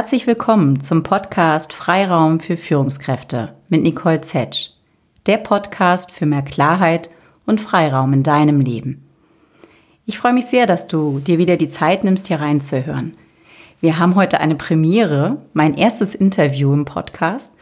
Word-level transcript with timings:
Herzlich 0.00 0.26
willkommen 0.26 0.80
zum 0.80 1.02
Podcast 1.02 1.74
Freiraum 1.74 2.40
für 2.40 2.56
Führungskräfte 2.56 3.52
mit 3.68 3.82
Nicole 3.82 4.22
Zetsch. 4.22 4.70
Der 5.26 5.36
Podcast 5.36 6.10
für 6.10 6.24
mehr 6.24 6.40
Klarheit 6.40 7.10
und 7.44 7.60
Freiraum 7.60 8.14
in 8.14 8.22
deinem 8.22 8.62
Leben. 8.62 9.06
Ich 10.06 10.18
freue 10.18 10.32
mich 10.32 10.46
sehr, 10.46 10.66
dass 10.66 10.86
du 10.86 11.18
dir 11.18 11.36
wieder 11.36 11.58
die 11.58 11.68
Zeit 11.68 12.02
nimmst, 12.02 12.28
hier 12.28 12.40
reinzuhören. 12.40 13.14
Wir 13.82 13.98
haben 13.98 14.14
heute 14.14 14.40
eine 14.40 14.54
Premiere, 14.54 15.36
mein 15.52 15.74
erstes 15.74 16.14
Interview 16.14 16.72
im 16.72 16.86
Podcast. 16.86 17.52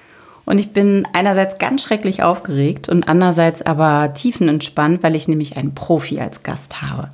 Und 0.45 0.59
ich 0.59 0.73
bin 0.73 1.09
einerseits 1.13 1.59
ganz 1.59 1.83
schrecklich 1.83 2.23
aufgeregt 2.23 2.89
und 2.89 3.09
andererseits 3.09 3.63
aber 3.63 4.15
tiefenentspannt, 4.15 5.03
weil 5.03 5.17
ich 5.17 5.27
nämlich 5.27 5.57
einen 5.57 5.75
Profi 5.75 6.21
als 6.21 6.45
Gast 6.45 6.83
habe. 6.83 7.11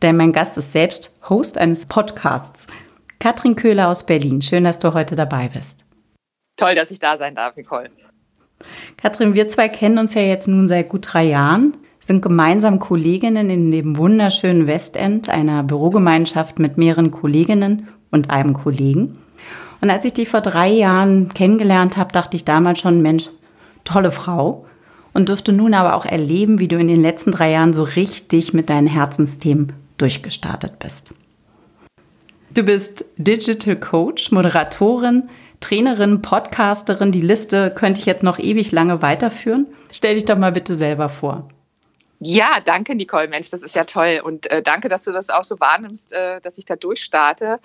Denn 0.00 0.16
mein 0.16 0.32
Gast 0.32 0.56
ist 0.56 0.72
selbst 0.72 1.18
Host 1.28 1.58
eines 1.58 1.84
Podcasts 1.84 2.66
Katrin 3.22 3.54
Köhler 3.54 3.88
aus 3.88 4.04
Berlin, 4.04 4.42
schön, 4.42 4.64
dass 4.64 4.80
du 4.80 4.94
heute 4.94 5.14
dabei 5.14 5.46
bist. 5.46 5.84
Toll, 6.56 6.74
dass 6.74 6.90
ich 6.90 6.98
da 6.98 7.16
sein 7.16 7.36
darf, 7.36 7.54
Nicole. 7.54 7.88
Katrin, 8.96 9.36
wir 9.36 9.46
zwei 9.46 9.68
kennen 9.68 9.98
uns 9.98 10.14
ja 10.14 10.22
jetzt 10.22 10.48
nun 10.48 10.66
seit 10.66 10.88
gut 10.88 11.06
drei 11.12 11.22
Jahren, 11.22 11.76
sind 12.00 12.20
gemeinsam 12.20 12.80
Kolleginnen 12.80 13.48
in 13.48 13.70
dem 13.70 13.96
wunderschönen 13.96 14.66
Westend, 14.66 15.28
einer 15.28 15.62
Bürogemeinschaft 15.62 16.58
mit 16.58 16.78
mehreren 16.78 17.12
Kolleginnen 17.12 17.86
und 18.10 18.30
einem 18.30 18.54
Kollegen. 18.54 19.18
Und 19.80 19.88
als 19.88 20.04
ich 20.04 20.14
dich 20.14 20.28
vor 20.28 20.40
drei 20.40 20.70
Jahren 20.70 21.28
kennengelernt 21.28 21.96
habe, 21.96 22.10
dachte 22.10 22.34
ich 22.34 22.44
damals 22.44 22.80
schon, 22.80 23.02
Mensch, 23.02 23.30
tolle 23.84 24.10
Frau. 24.10 24.66
Und 25.12 25.28
durfte 25.28 25.52
nun 25.52 25.74
aber 25.74 25.94
auch 25.94 26.06
erleben, 26.06 26.58
wie 26.58 26.66
du 26.66 26.76
in 26.76 26.88
den 26.88 27.02
letzten 27.02 27.30
drei 27.30 27.52
Jahren 27.52 27.72
so 27.72 27.84
richtig 27.84 28.52
mit 28.52 28.68
deinen 28.68 28.88
Herzensthemen 28.88 29.74
durchgestartet 29.96 30.80
bist. 30.80 31.14
Du 32.54 32.62
bist 32.64 33.06
Digital 33.16 33.76
Coach, 33.76 34.30
Moderatorin, 34.30 35.22
Trainerin, 35.60 36.20
Podcasterin. 36.20 37.10
Die 37.10 37.22
Liste 37.22 37.70
könnte 37.74 38.00
ich 38.00 38.06
jetzt 38.06 38.22
noch 38.22 38.38
ewig 38.38 38.72
lange 38.72 39.00
weiterführen. 39.00 39.68
Stell 39.90 40.16
dich 40.16 40.26
doch 40.26 40.36
mal 40.36 40.52
bitte 40.52 40.74
selber 40.74 41.08
vor. 41.08 41.48
Ja, 42.24 42.60
danke, 42.64 42.94
Nicole. 42.94 43.26
Mensch, 43.26 43.50
das 43.50 43.62
ist 43.62 43.74
ja 43.74 43.82
toll. 43.82 44.20
Und 44.24 44.48
äh, 44.48 44.62
danke, 44.62 44.88
dass 44.88 45.02
du 45.02 45.10
das 45.10 45.28
auch 45.28 45.42
so 45.42 45.58
wahrnimmst, 45.58 46.12
äh, 46.12 46.40
dass 46.40 46.56
ich 46.56 46.64
da 46.64 46.76
durchstarte. 46.76 47.58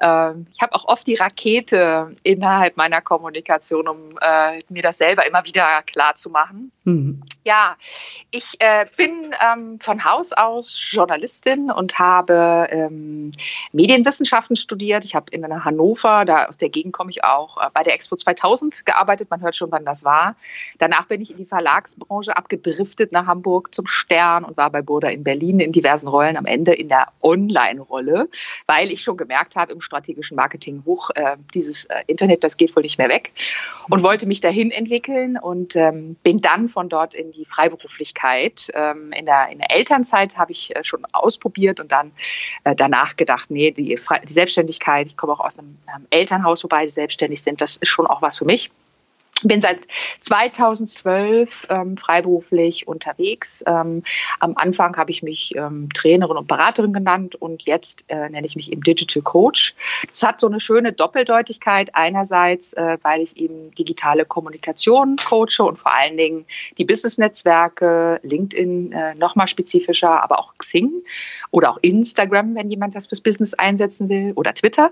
Ähm, 0.00 0.46
ich 0.52 0.60
habe 0.62 0.72
auch 0.74 0.84
oft 0.84 1.06
die 1.08 1.16
Rakete 1.16 2.12
innerhalb 2.22 2.76
meiner 2.76 3.00
Kommunikation, 3.00 3.88
um 3.88 4.16
äh, 4.20 4.60
mir 4.68 4.82
das 4.82 4.98
selber 4.98 5.26
immer 5.26 5.44
wieder 5.44 5.82
klar 5.82 6.14
zu 6.14 6.30
machen. 6.30 6.70
Mhm. 6.84 7.22
Ja, 7.44 7.76
ich 8.30 8.54
äh, 8.60 8.86
bin 8.96 9.34
ähm, 9.44 9.80
von 9.80 10.04
Haus 10.04 10.32
aus 10.32 10.78
Journalistin 10.92 11.70
und 11.70 11.98
habe 11.98 12.68
ähm, 12.70 13.32
Medienwissenschaften 13.72 14.54
studiert. 14.54 15.04
Ich 15.04 15.14
habe 15.14 15.26
in 15.30 15.64
Hannover, 15.64 16.24
da 16.24 16.46
aus 16.46 16.58
der 16.58 16.68
Gegend 16.68 16.92
komme 16.92 17.10
ich 17.10 17.24
auch, 17.24 17.58
äh, 17.58 17.68
bei 17.74 17.82
der 17.82 17.94
Expo 17.94 18.16
2000 18.16 18.86
gearbeitet. 18.86 19.28
Man 19.30 19.40
hört 19.40 19.56
schon, 19.56 19.72
wann 19.72 19.84
das 19.84 20.04
war. 20.04 20.36
Danach 20.78 21.06
bin 21.06 21.20
ich 21.20 21.32
in 21.32 21.36
die 21.36 21.46
Verlagsbranche 21.46 22.36
abgedriftet 22.36 23.12
nach 23.12 23.26
Hamburg 23.26 23.74
zum 23.74 23.86
Stern 24.04 24.44
und 24.44 24.56
war 24.56 24.70
bei 24.70 24.82
Burda 24.82 25.08
in 25.08 25.24
Berlin 25.24 25.60
in 25.60 25.72
diversen 25.72 26.08
Rollen, 26.08 26.36
am 26.36 26.46
Ende 26.46 26.74
in 26.74 26.88
der 26.88 27.08
Online-Rolle, 27.22 28.28
weil 28.66 28.92
ich 28.92 29.02
schon 29.02 29.16
gemerkt 29.16 29.56
habe 29.56 29.72
im 29.72 29.80
strategischen 29.80 30.36
Marketing, 30.36 30.82
hoch, 30.84 31.10
äh, 31.14 31.36
dieses 31.54 31.86
äh, 31.86 32.02
Internet, 32.06 32.44
das 32.44 32.56
geht 32.56 32.74
wohl 32.76 32.82
nicht 32.82 32.98
mehr 32.98 33.08
weg 33.08 33.32
und 33.88 34.02
wollte 34.02 34.26
mich 34.26 34.40
dahin 34.40 34.70
entwickeln 34.70 35.38
und 35.38 35.76
ähm, 35.76 36.16
bin 36.22 36.40
dann 36.40 36.68
von 36.68 36.88
dort 36.88 37.14
in 37.14 37.32
die 37.32 37.44
Freiberuflichkeit. 37.44 38.70
Ähm, 38.74 39.12
in, 39.12 39.26
der, 39.26 39.48
in 39.50 39.58
der 39.58 39.70
Elternzeit 39.70 40.36
habe 40.36 40.52
ich 40.52 40.74
äh, 40.76 40.84
schon 40.84 41.04
ausprobiert 41.12 41.80
und 41.80 41.92
dann 41.92 42.12
äh, 42.64 42.74
danach 42.74 43.16
gedacht, 43.16 43.50
nee, 43.50 43.70
die, 43.70 43.94
die 43.94 44.32
Selbstständigkeit, 44.32 45.06
ich 45.06 45.16
komme 45.16 45.32
auch 45.32 45.40
aus 45.40 45.58
einem, 45.58 45.78
einem 45.86 46.06
Elternhaus, 46.10 46.62
wo 46.64 46.68
beide 46.68 46.90
selbstständig 46.90 47.42
sind, 47.42 47.60
das 47.60 47.76
ist 47.78 47.88
schon 47.88 48.06
auch 48.06 48.22
was 48.22 48.38
für 48.38 48.44
mich 48.44 48.70
bin 49.48 49.60
seit 49.60 49.86
2012 50.20 51.66
ähm, 51.70 51.96
freiberuflich 51.96 52.88
unterwegs. 52.88 53.62
Ähm, 53.66 54.02
am 54.40 54.56
Anfang 54.56 54.96
habe 54.96 55.10
ich 55.10 55.22
mich 55.22 55.54
ähm, 55.56 55.88
Trainerin 55.92 56.36
und 56.36 56.48
Beraterin 56.48 56.92
genannt 56.92 57.34
und 57.34 57.64
jetzt 57.64 58.04
äh, 58.08 58.28
nenne 58.28 58.46
ich 58.46 58.56
mich 58.56 58.72
eben 58.72 58.82
Digital 58.82 59.22
Coach. 59.22 59.74
Das 60.08 60.22
hat 60.22 60.40
so 60.40 60.46
eine 60.46 60.60
schöne 60.60 60.92
Doppeldeutigkeit. 60.92 61.94
Einerseits, 61.94 62.72
äh, 62.74 62.98
weil 63.02 63.20
ich 63.20 63.36
eben 63.36 63.74
digitale 63.74 64.24
Kommunikation 64.24 65.16
coache 65.16 65.64
und 65.64 65.78
vor 65.78 65.92
allen 65.92 66.16
Dingen 66.16 66.44
die 66.78 66.84
Business-Netzwerke, 66.84 68.20
LinkedIn 68.22 68.92
äh, 68.92 69.14
nochmal 69.14 69.48
spezifischer, 69.48 70.22
aber 70.22 70.38
auch 70.38 70.54
Xing 70.56 70.90
oder 71.50 71.70
auch 71.70 71.78
Instagram, 71.82 72.54
wenn 72.54 72.70
jemand 72.70 72.94
das 72.94 73.08
fürs 73.08 73.20
Business 73.20 73.54
einsetzen 73.54 74.08
will 74.08 74.32
oder 74.36 74.54
Twitter. 74.54 74.90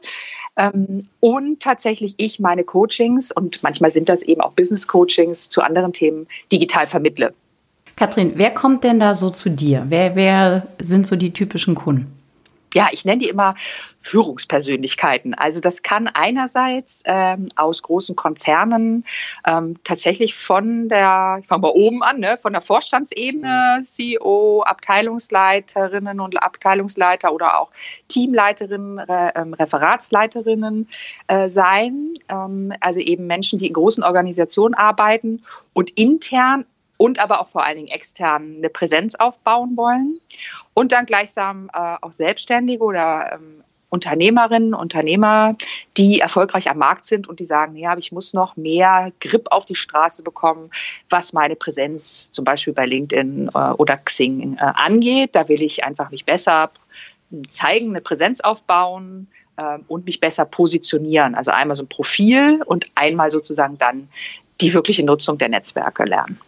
Ähm, 0.56 1.00
und 1.20 1.60
tatsächlich 1.60 2.14
ich 2.18 2.38
meine 2.38 2.64
Coachings 2.64 3.32
und 3.32 3.62
manchmal 3.62 3.90
sind 3.90 4.08
das 4.08 4.22
eben 4.22 4.40
auch 4.42 4.52
Business 4.52 4.86
Coachings 4.86 5.48
zu 5.48 5.62
anderen 5.62 5.92
Themen 5.92 6.26
digital 6.50 6.86
vermittle. 6.86 7.32
Katrin, 7.96 8.32
wer 8.36 8.50
kommt 8.50 8.84
denn 8.84 8.98
da 8.98 9.14
so 9.14 9.30
zu 9.30 9.50
dir? 9.50 9.86
Wer, 9.88 10.16
wer 10.16 10.66
sind 10.80 11.06
so 11.06 11.16
die 11.16 11.32
typischen 11.32 11.74
Kunden? 11.74 12.21
Ja, 12.74 12.88
ich 12.92 13.04
nenne 13.04 13.18
die 13.18 13.28
immer 13.28 13.54
Führungspersönlichkeiten. 13.98 15.34
Also 15.34 15.60
das 15.60 15.82
kann 15.82 16.08
einerseits 16.08 17.02
ähm, 17.06 17.48
aus 17.56 17.82
großen 17.82 18.16
Konzernen 18.16 19.04
ähm, 19.46 19.76
tatsächlich 19.84 20.34
von 20.34 20.88
der, 20.88 21.38
ich 21.40 21.46
fange 21.46 21.62
mal 21.62 21.72
oben 21.72 22.02
an, 22.02 22.20
ne, 22.20 22.38
von 22.38 22.52
der 22.52 22.62
Vorstandsebene, 22.62 23.82
CEO, 23.84 24.62
Abteilungsleiterinnen 24.62 26.20
und 26.20 26.42
Abteilungsleiter 26.42 27.32
oder 27.32 27.60
auch 27.60 27.70
Teamleiterinnen, 28.08 28.98
Re, 28.98 29.32
ähm, 29.34 29.54
Referatsleiterinnen 29.54 30.88
äh, 31.28 31.48
sein. 31.48 32.14
Ähm, 32.28 32.72
also 32.80 33.00
eben 33.00 33.26
Menschen, 33.26 33.58
die 33.58 33.68
in 33.68 33.74
großen 33.74 34.02
Organisationen 34.02 34.74
arbeiten 34.74 35.42
und 35.72 35.90
intern 35.90 36.64
und 37.02 37.18
aber 37.18 37.40
auch 37.40 37.48
vor 37.48 37.64
allen 37.64 37.78
Dingen 37.78 37.88
extern 37.88 38.58
eine 38.58 38.68
Präsenz 38.68 39.16
aufbauen 39.16 39.76
wollen 39.76 40.20
und 40.72 40.92
dann 40.92 41.04
gleichsam 41.04 41.68
äh, 41.74 41.96
auch 42.00 42.12
Selbstständige 42.12 42.84
oder 42.84 43.32
ähm, 43.32 43.64
Unternehmerinnen, 43.88 44.72
Unternehmer, 44.72 45.56
die 45.96 46.20
erfolgreich 46.20 46.70
am 46.70 46.78
Markt 46.78 47.04
sind 47.04 47.28
und 47.28 47.40
die 47.40 47.44
sagen, 47.44 47.74
ja, 47.74 47.98
ich 47.98 48.12
muss 48.12 48.32
noch 48.34 48.56
mehr 48.56 49.10
Grip 49.18 49.48
auf 49.50 49.66
die 49.66 49.74
Straße 49.74 50.22
bekommen, 50.22 50.70
was 51.10 51.32
meine 51.32 51.56
Präsenz 51.56 52.30
zum 52.30 52.44
Beispiel 52.44 52.72
bei 52.72 52.86
LinkedIn 52.86 53.50
äh, 53.52 53.58
oder 53.72 53.96
Xing 53.96 54.56
äh, 54.58 54.60
angeht. 54.60 55.30
Da 55.34 55.48
will 55.48 55.60
ich 55.60 55.82
einfach 55.82 56.12
mich 56.12 56.24
besser 56.24 56.70
zeigen, 57.50 57.90
eine 57.90 58.00
Präsenz 58.00 58.40
aufbauen 58.42 59.26
äh, 59.56 59.78
und 59.88 60.06
mich 60.06 60.20
besser 60.20 60.44
positionieren. 60.44 61.34
Also 61.34 61.50
einmal 61.50 61.74
so 61.74 61.82
ein 61.82 61.88
Profil 61.88 62.62
und 62.64 62.86
einmal 62.94 63.32
sozusagen 63.32 63.76
dann 63.76 64.08
die 64.60 64.72
wirkliche 64.72 65.04
Nutzung 65.04 65.36
der 65.38 65.48
Netzwerke 65.48 66.04
lernen. 66.04 66.38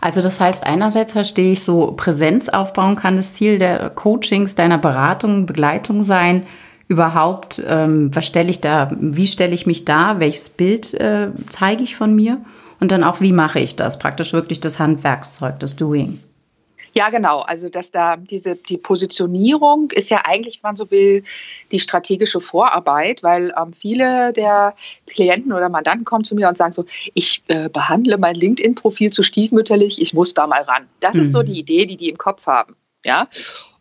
Also 0.00 0.20
das 0.20 0.40
heißt, 0.40 0.64
einerseits 0.64 1.12
verstehe 1.12 1.52
ich 1.52 1.62
so, 1.62 1.92
Präsenz 1.92 2.48
aufbauen 2.48 2.96
kann 2.96 3.16
das 3.16 3.34
Ziel 3.34 3.58
der 3.58 3.90
Coachings, 3.90 4.54
deiner 4.54 4.78
Beratung, 4.78 5.46
Begleitung 5.46 6.02
sein. 6.02 6.46
Überhaupt, 6.88 7.62
ähm, 7.66 8.10
was 8.14 8.26
stelle 8.26 8.50
ich 8.50 8.60
da, 8.60 8.90
wie 8.98 9.26
stelle 9.26 9.54
ich 9.54 9.66
mich 9.66 9.84
da, 9.84 10.18
welches 10.18 10.50
Bild 10.50 10.92
äh, 10.94 11.28
zeige 11.48 11.84
ich 11.84 11.96
von 11.96 12.14
mir 12.14 12.38
und 12.80 12.90
dann 12.90 13.04
auch, 13.04 13.20
wie 13.20 13.32
mache 13.32 13.60
ich 13.60 13.76
das? 13.76 13.98
Praktisch 13.98 14.32
wirklich 14.32 14.60
das 14.60 14.78
Handwerkszeug, 14.78 15.60
das 15.60 15.76
Doing. 15.76 16.20
Ja, 16.94 17.08
genau. 17.10 17.40
Also, 17.40 17.68
dass 17.68 17.90
da 17.90 18.16
diese, 18.16 18.56
die 18.56 18.76
Positionierung 18.76 19.90
ist 19.92 20.10
ja 20.10 20.22
eigentlich, 20.24 20.62
wenn 20.62 20.68
man 20.68 20.76
so 20.76 20.90
will, 20.90 21.24
die 21.70 21.80
strategische 21.80 22.40
Vorarbeit, 22.40 23.22
weil 23.22 23.54
ähm, 23.60 23.72
viele 23.72 24.32
der 24.32 24.74
Klienten 25.06 25.52
oder 25.52 25.68
Mandanten 25.68 26.04
kommen 26.04 26.24
zu 26.24 26.34
mir 26.34 26.48
und 26.48 26.56
sagen 26.56 26.74
so, 26.74 26.84
ich 27.14 27.42
äh, 27.48 27.68
behandle 27.68 28.18
mein 28.18 28.34
LinkedIn-Profil 28.34 29.10
zu 29.10 29.22
stiefmütterlich, 29.22 30.00
ich 30.00 30.12
muss 30.12 30.34
da 30.34 30.46
mal 30.46 30.62
ran. 30.62 30.86
Das 31.00 31.14
mhm. 31.14 31.22
ist 31.22 31.32
so 31.32 31.40
mhm. 31.40 31.46
die 31.46 31.58
Idee, 31.60 31.86
die 31.86 31.96
die 31.96 32.08
im 32.10 32.18
Kopf 32.18 32.46
haben. 32.46 32.76
Ja. 33.04 33.28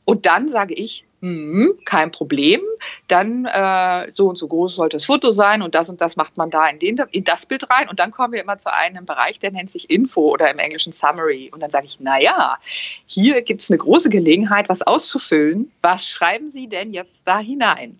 Und 0.05 0.25
dann 0.25 0.49
sage 0.49 0.73
ich, 0.73 1.05
Mhm, 1.21 1.77
kein 1.85 2.09
Problem. 2.09 2.61
Dann 3.07 3.45
äh, 3.45 4.11
so 4.11 4.27
und 4.27 4.37
so 4.37 4.47
groß 4.47 4.75
sollte 4.75 4.97
das 4.97 5.05
Foto 5.05 5.31
sein 5.31 5.61
und 5.61 5.75
das 5.75 5.87
und 5.87 6.01
das 6.01 6.15
macht 6.15 6.35
man 6.35 6.49
da 6.49 6.67
in, 6.67 6.79
den, 6.79 6.97
in 7.11 7.23
das 7.23 7.45
Bild 7.45 7.69
rein. 7.69 7.87
Und 7.87 7.99
dann 7.99 8.09
kommen 8.09 8.33
wir 8.33 8.41
immer 8.41 8.57
zu 8.57 8.73
einem 8.73 9.05
Bereich, 9.05 9.39
der 9.39 9.51
nennt 9.51 9.69
sich 9.69 9.91
Info 9.91 10.31
oder 10.31 10.49
im 10.49 10.57
Englischen 10.57 10.91
Summary. 10.91 11.51
Und 11.53 11.59
dann 11.59 11.69
sage 11.69 11.85
ich, 11.85 11.99
naja, 11.99 12.57
hier 13.05 13.43
gibt 13.43 13.61
es 13.61 13.69
eine 13.69 13.77
große 13.77 14.09
Gelegenheit, 14.09 14.67
was 14.67 14.81
auszufüllen. 14.81 15.71
Was 15.81 16.07
schreiben 16.07 16.49
Sie 16.49 16.67
denn 16.67 16.91
jetzt 16.91 17.27
da 17.27 17.37
hinein? 17.37 17.99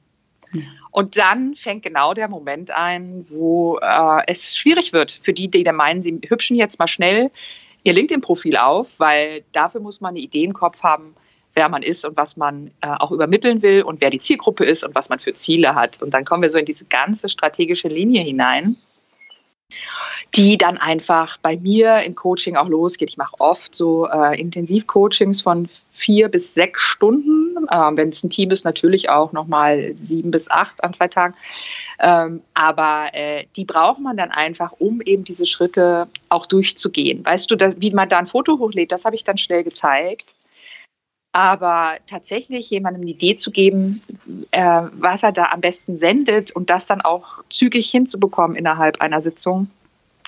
Ja. 0.54 0.64
Und 0.90 1.16
dann 1.16 1.56
fängt 1.56 1.84
genau 1.84 2.16
der 2.16 2.28
Moment 2.28 2.72
ein, 2.72 3.26
wo 3.30 3.78
äh, 3.78 4.24
es 4.26 4.58
schwierig 4.58 4.94
wird 4.94 5.12
für 5.22 5.32
die, 5.32 5.48
die 5.48 5.64
da 5.64 5.74
meinen, 5.74 6.02
sie 6.02 6.20
hübschen 6.28 6.58
jetzt 6.58 6.80
mal 6.80 6.88
schnell 6.88 7.30
ihr 7.84 7.94
LinkedIn-Profil 7.94 8.58
auf, 8.58 9.00
weil 9.00 9.44
dafür 9.54 9.80
muss 9.80 10.02
man 10.02 10.10
eine 10.10 10.20
Idee 10.20 10.44
im 10.44 10.54
Kopf 10.54 10.84
haben, 10.84 11.16
wer 11.54 11.70
man 11.70 11.84
ist 11.84 12.06
und 12.06 12.18
was 12.18 12.38
man 12.38 12.72
äh, 12.82 12.88
auch 12.88 13.12
übermitteln 13.12 13.62
will 13.62 13.84
und 13.84 14.02
wer 14.02 14.10
die 14.10 14.20
Zielgruppe 14.20 14.66
ist 14.66 14.84
und 14.84 14.96
was 14.96 15.10
man 15.10 15.20
für 15.20 15.34
Ziele 15.34 15.76
hat. 15.76 16.02
Und 16.02 16.14
dann 16.14 16.26
kommen 16.26 16.42
wir 16.42 16.50
so 16.50 16.58
in 16.58 16.66
diese 16.66 16.86
ganze 16.86 17.30
strategische 17.30 17.88
Linie 17.88 18.24
hinein, 18.24 18.78
die 20.36 20.58
dann 20.58 20.78
einfach 20.78 21.38
bei 21.38 21.58
mir 21.58 22.02
im 22.04 22.16
Coaching 22.16 22.56
auch 22.56 22.70
losgeht. 22.70 23.10
Ich 23.10 23.18
mache 23.18 23.36
oft 23.40 23.76
so 23.76 24.08
äh, 24.08 24.40
Intensivcoachings 24.40 25.42
von 25.42 25.68
vier 25.92 26.30
bis 26.30 26.54
sechs 26.54 26.82
Stunden. 26.82 27.58
Ähm, 27.70 27.98
Wenn 27.98 28.10
es 28.10 28.24
ein 28.24 28.30
Team 28.30 28.52
ist, 28.52 28.64
natürlich 28.64 29.10
auch 29.10 29.34
nochmal 29.34 29.92
sieben 29.94 30.32
bis 30.32 30.50
acht 30.50 30.84
an 30.84 30.94
zwei 30.94 31.10
Tagen. 31.10 31.36
Ähm, 32.00 32.42
aber 32.54 33.10
äh, 33.14 33.46
die 33.56 33.66
braucht 33.66 34.00
man 34.00 34.18
dann 34.18 34.32
einfach, 34.32 34.72
um 34.80 35.02
eben 35.02 35.24
diese 35.26 35.46
Schritte 35.46 36.08
auch 36.30 36.46
durchzugehen. 36.46 37.26
Weißt 37.26 37.52
du, 37.52 37.56
da, 37.56 37.74
wie 37.80 37.92
man 37.92 38.10
da 38.10 38.18
ein 38.18 38.26
Foto 38.26 38.58
hochlädt, 38.58 38.92
das 38.92 39.06
habe 39.06 39.16
ich 39.16 39.24
dann 39.24 39.38
schnell 39.38 39.64
gezeigt. 39.64 40.34
Aber 41.34 41.98
tatsächlich 42.08 42.70
jemandem 42.70 43.04
eine 43.04 43.12
Idee 43.12 43.38
zu 43.38 43.52
geben, 43.52 44.02
äh, 44.52 44.82
was 44.92 45.24
er 45.24 45.32
da 45.32 45.46
am 45.52 45.62
besten 45.62 45.96
sendet 45.96 46.52
und 46.52 46.70
das 46.70 46.86
dann 46.86 47.02
auch 47.02 47.44
zügig 47.50 47.90
hinzubekommen 47.90 48.58
innerhalb 48.58 49.00
einer 49.00 49.22
Sitzung, 49.22 49.70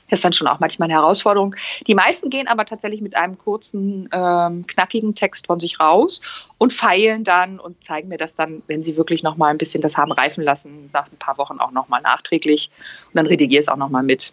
ist 0.10 0.24
dann 0.24 0.34
schon 0.34 0.48
auch 0.48 0.60
manchmal 0.60 0.88
eine 0.88 1.00
Herausforderung. 1.00 1.56
Die 1.88 1.96
meisten 1.96 2.30
gehen 2.30 2.48
aber 2.48 2.66
tatsächlich 2.66 3.02
mit 3.02 3.16
einem 3.16 3.38
kurzen, 3.38 4.08
ähm, 4.12 4.66
knackigen 4.68 5.16
Text 5.16 5.48
von 5.48 5.60
sich 5.60 5.80
raus 5.80 6.22
und 6.58 6.72
feilen 6.72 7.24
dann 7.24 7.60
und 7.60 7.84
zeigen 7.84 8.10
mir 8.10 8.18
das 8.18 8.36
dann, 8.36 8.62
wenn 8.68 8.82
sie 8.82 8.96
wirklich 8.96 9.24
noch 9.24 9.36
mal 9.36 9.50
ein 9.50 9.58
bisschen 9.58 9.82
das 9.82 9.98
haben 9.98 10.12
reifen 10.12 10.44
lassen, 10.44 10.90
nach 10.94 11.08
ein 11.12 11.18
paar 11.18 11.38
Wochen 11.38 11.60
auch 11.60 11.72
noch 11.72 11.90
mal 11.90 12.02
nachträglich. 12.02 12.70
Und 13.08 13.16
dann 13.16 13.26
redigiere 13.26 13.60
es 13.60 13.68
auch 13.68 13.78
noch 13.78 13.90
mal 13.90 14.04
mit. 14.04 14.32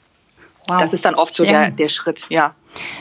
Wow. 0.69 0.79
Das 0.79 0.93
ist 0.93 1.05
dann 1.05 1.15
oft 1.15 1.35
so 1.35 1.45
ja. 1.45 1.51
der, 1.51 1.71
der 1.71 1.89
Schritt, 1.89 2.27
ja. 2.29 2.55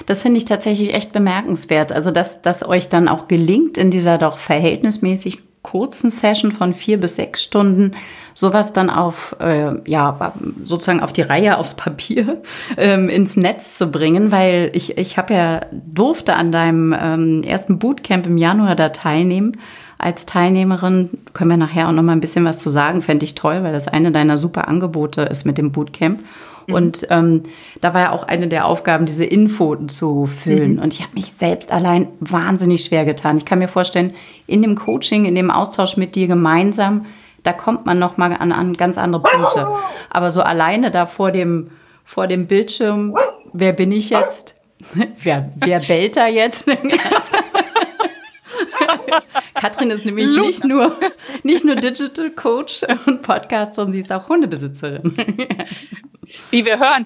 Das 0.06 0.24
finde 0.24 0.40
ich 0.40 0.46
tatsächlich 0.46 0.94
echt 0.94 1.12
bemerkenswert. 1.12 1.92
Also, 1.92 2.12
dass, 2.12 2.42
dass 2.42 2.68
euch 2.68 2.90
dann 2.90 3.08
auch 3.08 3.28
gelingt, 3.28 3.78
in 3.78 3.92
dieser 3.92 4.18
doch 4.18 4.38
verhältnismäßig 4.38 5.44
kurzen 5.62 6.10
Session 6.10 6.52
von 6.52 6.74
vier 6.74 7.00
bis 7.00 7.18
sechs 7.18 7.44
Stunden 7.44 7.92
sowas 8.34 8.72
dann 8.72 8.90
auf, 8.90 9.36
äh, 9.40 9.74
ja, 9.90 10.34
sozusagen 10.64 11.02
auf 11.02 11.12
die 11.12 11.22
Reihe, 11.22 11.58
aufs 11.58 11.74
Papier 11.74 12.42
ähm, 12.78 13.10
ins 13.10 13.36
Netz 13.36 13.78
zu 13.78 13.88
bringen, 13.88 14.32
weil 14.32 14.72
ich, 14.74 14.98
ich 14.98 15.18
habe 15.18 15.34
ja, 15.34 15.62
durfte 15.72 16.36
an 16.36 16.52
deinem 16.52 16.96
ähm, 17.00 17.44
ersten 17.44 17.78
Bootcamp 17.78 18.26
im 18.26 18.38
Januar 18.38 18.76
da 18.76 18.90
teilnehmen. 18.90 19.58
Als 19.98 20.26
Teilnehmerin 20.26 21.10
können 21.34 21.50
wir 21.50 21.58
nachher 21.58 21.90
auch 21.90 21.92
noch 21.92 22.04
mal 22.04 22.14
ein 22.14 22.22
bisschen 22.22 22.46
was 22.46 22.60
zu 22.60 22.70
sagen, 22.70 23.02
fände 23.02 23.26
ich 23.26 23.36
toll, 23.36 23.64
weil 23.64 23.74
das 23.74 23.90
eine 23.90 24.14
deiner 24.14 24.38
super 24.38 24.70
Angebote 24.70 25.24
ist 25.24 25.44
mit 25.46 25.58
dem 25.58 25.74
Bootcamp. 25.74 26.22
Mhm. 26.69 26.74
Und 26.74 27.07
ähm, 27.10 27.44
da 27.81 27.94
war 27.94 28.01
ja 28.01 28.12
auch 28.12 28.24
eine 28.24 28.48
der 28.48 28.66
Aufgaben, 28.66 29.06
diese 29.06 29.25
Info 29.25 29.75
zu 29.75 30.25
füllen. 30.25 30.75
Mhm. 30.75 30.81
Und 30.81 30.94
ich 30.94 31.01
habe 31.01 31.13
mich 31.13 31.33
selbst 31.33 31.71
allein 31.71 32.07
wahnsinnig 32.19 32.83
schwer 32.83 33.06
getan. 33.06 33.38
Ich 33.38 33.45
kann 33.45 33.60
mir 33.60 33.68
vorstellen, 33.68 34.13
in 34.48 34.62
dem 34.62 34.75
Coaching, 34.75 35.25
in 35.25 35.36
dem 35.36 35.51
Austausch 35.51 35.98
mit 35.98 36.16
dir 36.16 36.27
gemeinsam, 36.27 37.06
da 37.44 37.54
kommt 37.54 37.86
man 37.86 38.00
noch 38.00 38.18
mal 38.18 38.33
an, 38.33 38.51
an 38.51 38.74
ganz 38.74 38.98
andere 38.98 39.24
Punkte. 39.24 39.68
Aber 40.10 40.31
so 40.31 40.42
alleine 40.42 40.92
da 40.92 41.06
vor 41.06 41.31
dem, 41.31 41.71
vor 42.04 42.27
dem 42.27 42.48
Bildschirm, 42.48 43.16
wer 43.54 43.74
bin 43.74 43.92
ich 43.92 44.10
jetzt? 44.10 44.56
wer, 45.24 45.51
wer 45.56 45.80
bellt 45.80 46.18
da 46.18 46.27
jetzt? 46.27 46.68
Katrin 49.56 49.92
ist 49.92 50.06
nämlich 50.06 50.36
nicht 50.36 50.64
nur, 50.64 50.98
nicht 51.44 51.66
nur 51.66 51.76
Digital 51.76 52.32
Coach 52.32 52.84
und 53.06 53.22
Podcaster, 53.22 53.92
sie 53.92 54.00
ist 54.00 54.12
auch 54.12 54.30
Hundebesitzerin. 54.30 55.14
Wie 56.52 56.66
wir 56.66 56.80
hören. 56.80 57.06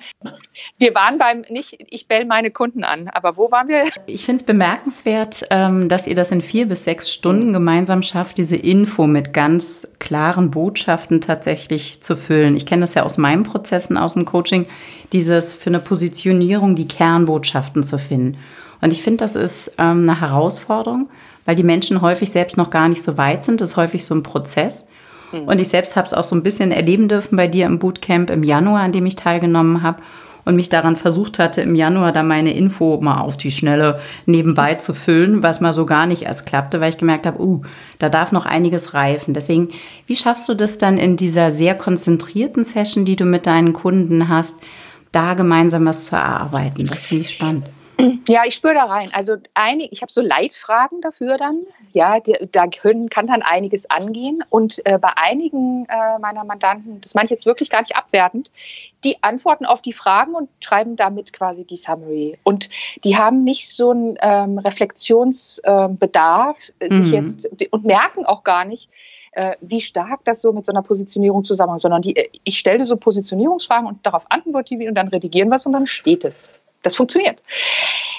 Wir 0.80 0.94
waren 0.96 1.18
beim, 1.18 1.46
nicht, 1.50 1.78
ich 1.90 2.08
bell 2.08 2.26
meine 2.26 2.52
Kunden 2.52 2.84
an, 2.84 3.08
aber 3.08 3.38
wo 3.38 3.52
waren 3.52 3.68
wir? 3.68 3.84
Ich 4.06 4.26
finde 4.26 4.42
es 4.42 4.46
bemerkenswert, 4.46 5.46
ähm, 5.50 5.90
dass 5.90 6.08
ihr 6.08 6.16
das 6.16 6.32
in 6.32 6.42
vier 6.42 6.68
bis 6.68 6.84
sechs 6.84 7.12
Stunden 7.12 7.54
gemeinsam 7.54 8.04
schafft, 8.04 8.38
diese 8.38 8.56
Info 8.56 9.08
mit 9.08 9.34
ganz 9.34 9.94
klaren 10.00 10.52
Botschaften 10.52 11.22
tatsächlich 11.22 12.02
zu 12.02 12.16
füllen. 12.16 12.56
Ich 12.56 12.66
kenne 12.66 12.82
das 12.82 12.94
ja 12.96 13.04
aus 13.04 13.18
meinen 13.18 13.44
Prozessen, 13.44 13.98
aus 13.98 14.14
dem 14.14 14.26
Coaching, 14.26 14.66
dieses 15.14 15.54
für 15.54 15.70
eine 15.70 15.80
Positionierung 15.80 16.76
die 16.76 16.88
Kernbotschaften 16.88 17.84
zu 17.84 17.98
finden. 17.98 18.38
Und 18.82 18.92
ich 18.92 19.02
finde, 19.02 19.18
das 19.18 19.36
ist 19.36 19.72
ähm, 19.78 20.02
eine 20.02 20.20
Herausforderung, 20.20 21.10
weil 21.46 21.56
die 21.56 21.64
Menschen 21.64 22.02
häufig 22.02 22.32
selbst 22.32 22.58
noch 22.58 22.70
gar 22.70 22.90
nicht 22.90 23.04
so 23.04 23.18
weit 23.18 23.44
sind. 23.44 23.62
Das 23.62 23.70
ist 23.70 23.78
häufig 23.78 24.06
so 24.06 24.16
ein 24.16 24.24
Prozess. 24.24 24.88
Mhm. 25.32 25.48
Und 25.48 25.60
ich 25.60 25.70
selbst 25.70 25.96
habe 25.96 26.08
es 26.08 26.14
auch 26.14 26.24
so 26.24 26.36
ein 26.36 26.44
bisschen 26.44 26.72
erleben 26.72 27.08
dürfen 27.08 27.36
bei 27.36 27.48
dir 27.48 27.66
im 27.66 27.80
Bootcamp 27.80 28.30
im 28.30 28.44
Januar, 28.44 28.82
an 28.82 28.92
dem 28.92 29.06
ich 29.06 29.16
teilgenommen 29.16 29.84
habe 29.84 30.02
und 30.46 30.56
mich 30.56 30.70
daran 30.70 30.96
versucht 30.96 31.40
hatte, 31.40 31.62
im 31.62 31.76
Januar 31.76 32.12
da 32.12 32.24
meine 32.24 32.54
Info 32.54 33.00
mal 33.02 33.22
auf 33.22 33.38
die 33.38 33.52
Schnelle 33.52 34.00
nebenbei 34.26 34.76
zu 34.76 34.94
füllen, 34.94 35.42
was 35.42 35.62
mal 35.62 35.74
so 35.74 35.86
gar 35.86 36.06
nicht 36.06 36.24
erst 36.24 36.46
klappte, 36.46 36.82
weil 36.82 36.90
ich 36.90 36.98
gemerkt 36.98 37.26
habe, 37.26 37.42
uh, 37.42 37.62
da 38.00 38.10
darf 38.10 38.32
noch 38.32 38.46
einiges 38.46 38.94
reifen. 38.94 39.34
Deswegen, 39.34 39.70
wie 40.06 40.16
schaffst 40.16 40.50
du 40.50 40.54
das 40.54 40.78
dann 40.78 40.98
in 40.98 41.18
dieser 41.18 41.52
sehr 41.52 41.76
konzentrierten 41.76 42.64
Session, 42.64 43.06
die 43.06 43.16
du 43.16 43.26
mit 43.26 43.46
deinen 43.46 43.74
Kunden 43.74 44.28
hast, 44.28 44.56
da 45.12 45.34
gemeinsam 45.34 45.86
was 45.86 46.06
zu 46.06 46.16
erarbeiten? 46.16 46.88
Das 46.88 47.06
finde 47.06 47.24
ich 47.24 47.30
spannend. 47.30 47.66
Ja, 48.28 48.42
ich 48.46 48.56
spüre 48.56 48.74
da 48.74 48.86
rein. 48.86 49.10
Also 49.14 49.36
einig, 49.54 49.90
ich 49.92 50.02
habe 50.02 50.12
so 50.12 50.22
Leitfragen 50.22 51.02
dafür 51.02 51.38
dann. 51.38 51.62
Ja, 51.92 52.20
da 52.20 52.68
können, 52.68 53.10
kann 53.10 53.28
dann 53.28 53.42
einiges 53.42 53.90
angehen. 53.90 54.44
Und 54.50 54.86
äh, 54.86 54.98
bei 54.98 55.12
einigen 55.16 55.86
äh, 55.86 56.20
meiner 56.20 56.44
Mandanten, 56.44 57.00
das 57.02 57.14
meine 57.14 57.26
ich 57.26 57.32
jetzt 57.32 57.46
wirklich 57.46 57.70
gar 57.70 57.82
nicht 57.82 57.96
abwertend, 57.96 58.52
die 59.04 59.22
antworten 59.22 59.66
auf 59.66 59.82
die 59.82 59.94
Fragen 59.94 60.36
und 60.36 60.50
schreiben 60.60 60.96
damit 60.96 61.34
quasi 61.34 61.66
die 61.66 61.78
Summary. 61.78 62.38
Und 62.44 62.70
die 63.04 63.18
haben 63.18 63.44
nicht 63.44 63.70
so 63.70 63.92
einen 63.92 64.18
ähm, 64.22 64.58
Reflexionsbedarf 64.60 66.72
äh, 66.80 66.90
mhm. 66.90 67.04
sich 67.04 67.14
jetzt 67.14 67.50
und 67.72 67.86
merken 67.86 68.26
auch 68.26 68.44
gar 68.44 68.66
nicht, 68.66 68.90
äh, 69.34 69.56
wie 69.62 69.82
stark 69.82 70.24
das 70.26 70.42
so 70.42 70.54
mit 70.54 70.66
so 70.66 70.72
einer 70.72 70.84
Positionierung 70.84 71.44
zusammenhängt, 71.44 71.82
sondern 71.82 72.02
die, 72.02 72.16
äh, 72.16 72.30
ich 72.44 72.58
stelle 72.58 72.86
so 72.86 72.98
Positionierungsfragen 72.98 73.88
und 73.88 74.06
darauf 74.06 74.26
antworte 74.30 74.78
die 74.78 74.88
und 74.88 74.96
dann 74.96 75.10
redigieren 75.10 75.50
wir 75.50 75.58
es 75.58 75.66
und 75.66 75.74
dann 75.74 75.86
steht 75.86 76.26
es. 76.26 76.54
Das 76.84 76.96
funktioniert. 76.96 77.42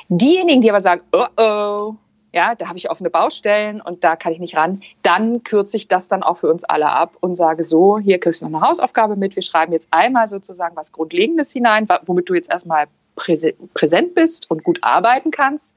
Diejenigen, 0.08 0.60
die 0.60 0.70
aber 0.70 0.80
sagen, 0.80 1.02
oh 1.12 1.26
oh, 1.38 1.94
ja, 2.34 2.56
da 2.56 2.66
habe 2.66 2.76
ich 2.76 2.90
offene 2.90 3.10
Baustellen 3.10 3.80
und 3.80 4.02
da 4.02 4.16
kann 4.16 4.32
ich 4.32 4.40
nicht 4.40 4.56
ran, 4.56 4.82
dann 5.02 5.44
kürze 5.44 5.76
ich 5.76 5.86
das 5.86 6.08
dann 6.08 6.24
auch 6.24 6.38
für 6.38 6.50
uns 6.50 6.64
alle 6.64 6.88
ab 6.88 7.16
und 7.20 7.36
sage 7.36 7.62
so, 7.62 7.98
hier 7.98 8.18
kriegst 8.18 8.42
du 8.42 8.48
noch 8.48 8.58
eine 8.58 8.68
Hausaufgabe 8.68 9.14
mit, 9.14 9.36
wir 9.36 9.42
schreiben 9.42 9.72
jetzt 9.72 9.88
einmal 9.92 10.26
sozusagen 10.26 10.74
was 10.74 10.90
Grundlegendes 10.90 11.52
hinein, 11.52 11.86
womit 12.06 12.28
du 12.28 12.34
jetzt 12.34 12.50
erstmal 12.50 12.86
präsent 13.14 14.14
bist 14.14 14.50
und 14.50 14.64
gut 14.64 14.80
arbeiten 14.82 15.30
kannst. 15.30 15.76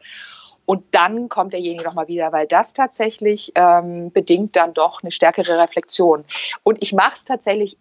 Und 0.65 0.83
dann 0.91 1.29
kommt 1.29 1.53
derjenige 1.53 1.83
nochmal 1.83 2.09
wieder, 2.09 2.33
weil 2.33 2.45
das 2.45 2.73
tatsächlich 2.73 3.53
ähm, 3.55 4.11
bedingt 4.11 4.55
dann 4.55 4.73
doch 4.73 5.01
eine 5.01 5.11
stärkere 5.11 5.57
Reflexion. 5.59 6.25
Und 6.63 6.81
ich 6.81 6.91
mache 6.91 7.13
es 7.13 7.23
tatsächlich 7.23 7.77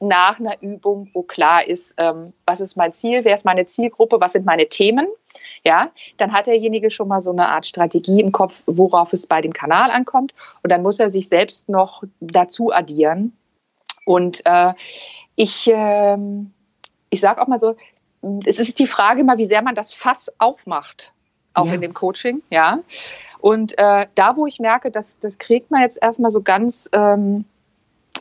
nach 0.00 0.38
einer 0.40 0.60
Übung, 0.62 1.10
wo 1.12 1.22
klar 1.22 1.66
ist, 1.66 1.94
ähm, 1.98 2.32
was 2.46 2.60
ist 2.60 2.76
mein 2.76 2.92
Ziel, 2.92 3.24
wer 3.24 3.34
ist 3.34 3.44
meine 3.44 3.66
Zielgruppe, 3.66 4.20
was 4.20 4.32
sind 4.32 4.46
meine 4.46 4.68
Themen, 4.68 5.06
ja, 5.64 5.90
dann 6.16 6.32
hat 6.32 6.46
derjenige 6.46 6.90
schon 6.90 7.08
mal 7.08 7.20
so 7.20 7.30
eine 7.30 7.48
Art 7.48 7.66
Strategie 7.66 8.20
im 8.20 8.32
Kopf, 8.32 8.62
worauf 8.66 9.12
es 9.12 9.26
bei 9.26 9.40
dem 9.40 9.52
Kanal 9.52 9.90
ankommt 9.90 10.34
und 10.62 10.72
dann 10.72 10.82
muss 10.82 10.98
er 10.98 11.10
sich 11.10 11.28
selbst 11.28 11.68
noch 11.68 12.02
dazu 12.20 12.72
addieren 12.72 13.36
und 14.06 14.40
äh, 14.46 14.72
ich, 15.34 15.68
äh, 15.68 16.16
ich 17.10 17.20
sage 17.20 17.42
auch 17.42 17.46
mal 17.46 17.60
so, 17.60 17.76
es 18.46 18.58
ist 18.58 18.78
die 18.78 18.86
Frage 18.86 19.20
immer, 19.20 19.38
wie 19.38 19.44
sehr 19.44 19.62
man 19.62 19.74
das 19.74 19.92
Fass 19.92 20.32
aufmacht, 20.38 21.12
auch 21.54 21.66
ja. 21.66 21.74
in 21.74 21.80
dem 21.80 21.94
Coaching, 21.94 22.42
ja. 22.50 22.80
Und 23.40 23.78
äh, 23.78 24.06
da, 24.14 24.36
wo 24.36 24.46
ich 24.46 24.58
merke, 24.58 24.90
dass 24.90 25.18
das 25.20 25.38
kriegt 25.38 25.70
man 25.70 25.82
jetzt 25.82 25.98
erstmal 26.00 26.30
so 26.30 26.40
ganz 26.40 26.88
ähm, 26.92 27.44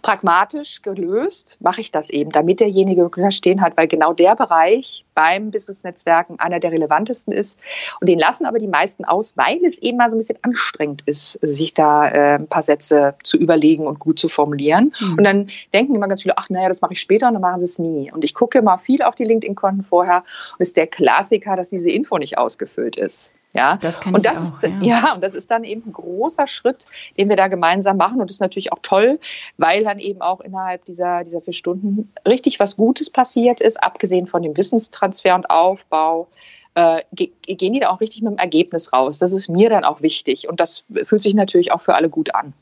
pragmatisch 0.05 0.83
gelöst, 0.83 1.57
mache 1.61 1.81
ich 1.81 1.91
das 1.91 2.11
eben, 2.11 2.29
damit 2.29 2.59
derjenige 2.59 3.09
verstehen 3.09 3.59
hat, 3.59 3.75
weil 3.75 3.87
genau 3.87 4.13
der 4.13 4.35
Bereich 4.35 5.03
beim 5.15 5.49
Business-Netzwerken 5.49 6.39
einer 6.39 6.59
der 6.59 6.71
relevantesten 6.71 7.33
ist. 7.33 7.57
Und 7.99 8.07
den 8.07 8.19
lassen 8.19 8.45
aber 8.45 8.59
die 8.59 8.67
meisten 8.67 9.03
aus, 9.03 9.35
weil 9.35 9.65
es 9.65 9.79
eben 9.79 9.97
mal 9.97 10.11
so 10.11 10.15
ein 10.15 10.19
bisschen 10.19 10.37
anstrengend 10.43 11.01
ist, 11.07 11.39
sich 11.41 11.73
da 11.73 12.07
äh, 12.07 12.35
ein 12.35 12.45
paar 12.45 12.61
Sätze 12.61 13.15
zu 13.23 13.39
überlegen 13.39 13.87
und 13.87 13.97
gut 13.97 14.19
zu 14.19 14.29
formulieren. 14.29 14.93
Mhm. 14.99 15.15
Und 15.17 15.23
dann 15.23 15.47
denken 15.73 15.95
immer 15.95 16.07
ganz 16.07 16.21
viele, 16.21 16.37
ach 16.37 16.51
naja, 16.51 16.67
das 16.67 16.81
mache 16.81 16.93
ich 16.93 17.01
später 17.01 17.27
und 17.27 17.33
dann 17.33 17.41
machen 17.41 17.59
sie 17.59 17.65
es 17.65 17.79
nie. 17.79 18.11
Und 18.11 18.23
ich 18.23 18.35
gucke 18.35 18.61
mal 18.61 18.77
viel 18.77 19.01
auf 19.01 19.15
die 19.15 19.23
LinkedIn-Konten 19.23 19.81
vorher 19.81 20.23
und 20.51 20.61
ist 20.61 20.77
der 20.77 20.85
Klassiker, 20.85 21.55
dass 21.55 21.69
diese 21.69 21.89
Info 21.89 22.19
nicht 22.19 22.37
ausgefüllt 22.37 22.95
ist. 22.95 23.33
Ja, 23.55 23.77
das 23.77 24.01
kann 24.01 24.13
und 24.13 24.25
das 24.25 24.51
auch, 24.51 24.63
ist, 24.63 24.73
ja. 24.81 24.81
ja. 24.81 25.13
und 25.13 25.23
das 25.23 25.33
ist 25.33 25.49
dann 25.49 25.63
eben 25.63 25.83
ein 25.85 25.93
großer 25.93 26.45
Schritt, 26.45 26.87
den 27.17 27.29
wir 27.29 27.37
da 27.37 27.47
gemeinsam 27.47 27.95
machen. 27.95 28.19
Und 28.19 28.29
das 28.29 28.35
ist 28.35 28.41
natürlich 28.41 28.73
auch 28.73 28.79
toll, 28.81 29.17
weil 29.57 29.85
dann 29.85 29.97
eben 29.97 30.21
auch 30.21 30.41
innerhalb 30.41 30.83
dieser, 30.83 31.23
dieser 31.23 31.41
vier 31.41 31.53
Stunden 31.53 32.11
richtig 32.27 32.59
was 32.59 32.75
Gutes 32.75 33.09
passiert 33.09 33.61
ist, 33.61 33.81
abgesehen 33.81 34.27
von 34.27 34.41
dem 34.41 34.57
Wissenstransfer 34.57 35.35
und 35.35 35.49
Aufbau. 35.49 36.27
Äh, 36.75 37.03
gehen 37.13 37.71
die 37.71 37.79
da 37.79 37.89
auch 37.91 38.01
richtig 38.01 38.21
mit 38.23 38.33
dem 38.33 38.37
Ergebnis 38.37 38.91
raus. 38.91 39.19
Das 39.19 39.31
ist 39.31 39.47
mir 39.47 39.69
dann 39.69 39.85
auch 39.85 40.01
wichtig. 40.01 40.49
Und 40.49 40.59
das 40.59 40.83
fühlt 41.05 41.21
sich 41.21 41.33
natürlich 41.33 41.71
auch 41.71 41.81
für 41.81 41.95
alle 41.95 42.09
gut 42.09 42.35
an. 42.35 42.53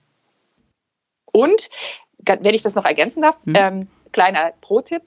Und, 1.31 1.71
wenn 2.19 2.53
ich 2.53 2.61
das 2.61 2.75
noch 2.75 2.85
ergänzen 2.85 3.23
darf, 3.23 3.35
hm. 3.45 3.55
ähm, 3.55 3.81
kleiner 4.11 4.53
Pro-Tipp, 4.61 5.01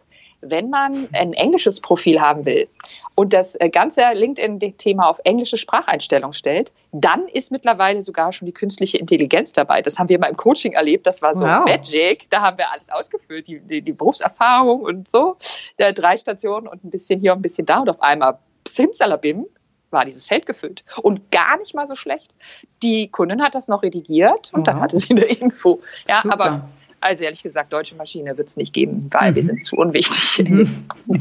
wenn 0.50 0.70
man 0.70 1.08
ein 1.12 1.32
englisches 1.32 1.80
Profil 1.80 2.20
haben 2.20 2.44
will 2.44 2.68
und 3.14 3.32
das 3.32 3.54
äh, 3.60 3.68
ganze 3.70 4.02
LinkedIn-Thema 4.12 5.08
auf 5.08 5.18
englische 5.24 5.56
Spracheinstellung 5.56 6.32
stellt, 6.32 6.72
dann 6.92 7.28
ist 7.28 7.50
mittlerweile 7.50 8.02
sogar 8.02 8.32
schon 8.32 8.46
die 8.46 8.52
künstliche 8.52 8.98
Intelligenz 8.98 9.52
dabei. 9.52 9.82
Das 9.82 9.98
haben 9.98 10.08
wir 10.08 10.18
mal 10.18 10.28
im 10.28 10.36
Coaching 10.36 10.72
erlebt. 10.72 11.06
Das 11.06 11.22
war 11.22 11.34
so 11.34 11.44
wow. 11.44 11.64
Magic. 11.64 12.28
Da 12.30 12.42
haben 12.42 12.58
wir 12.58 12.70
alles 12.70 12.90
ausgefüllt, 12.90 13.48
die, 13.48 13.60
die, 13.60 13.82
die 13.82 13.92
Berufserfahrung 13.92 14.82
und 14.82 15.08
so, 15.08 15.36
der 15.78 15.92
drei 15.92 16.16
Stationen 16.16 16.66
und 16.66 16.84
ein 16.84 16.90
bisschen 16.90 17.20
hier 17.20 17.32
und 17.32 17.40
ein 17.40 17.42
bisschen 17.42 17.66
da 17.66 17.80
und 17.80 17.90
auf 17.90 18.00
einmal 18.02 18.38
simsalabim 18.68 19.46
war 19.90 20.04
dieses 20.04 20.26
Feld 20.26 20.46
gefüllt. 20.46 20.84
Und 21.02 21.30
gar 21.30 21.56
nicht 21.58 21.74
mal 21.74 21.86
so 21.86 21.94
schlecht. 21.94 22.34
Die 22.82 23.08
Kundin 23.08 23.42
hat 23.42 23.54
das 23.54 23.68
noch 23.68 23.82
redigiert 23.82 24.50
und 24.52 24.60
wow. 24.60 24.64
dann 24.64 24.80
hatte 24.80 24.96
sie 24.96 25.10
eine 25.10 25.22
Info. 25.24 25.80
Ja, 26.08 26.20
Super. 26.22 26.34
aber 26.34 26.68
Also 27.06 27.22
ehrlich 27.22 27.44
gesagt, 27.44 27.72
deutsche 27.72 27.94
Maschine 27.94 28.36
wird 28.36 28.48
es 28.48 28.56
nicht 28.56 28.72
geben, 28.72 29.06
weil 29.12 29.30
mhm. 29.30 29.36
wir 29.36 29.42
sind 29.44 29.64
zu 29.64 29.76
unwichtig. 29.76 30.48
Mhm. 30.50 30.68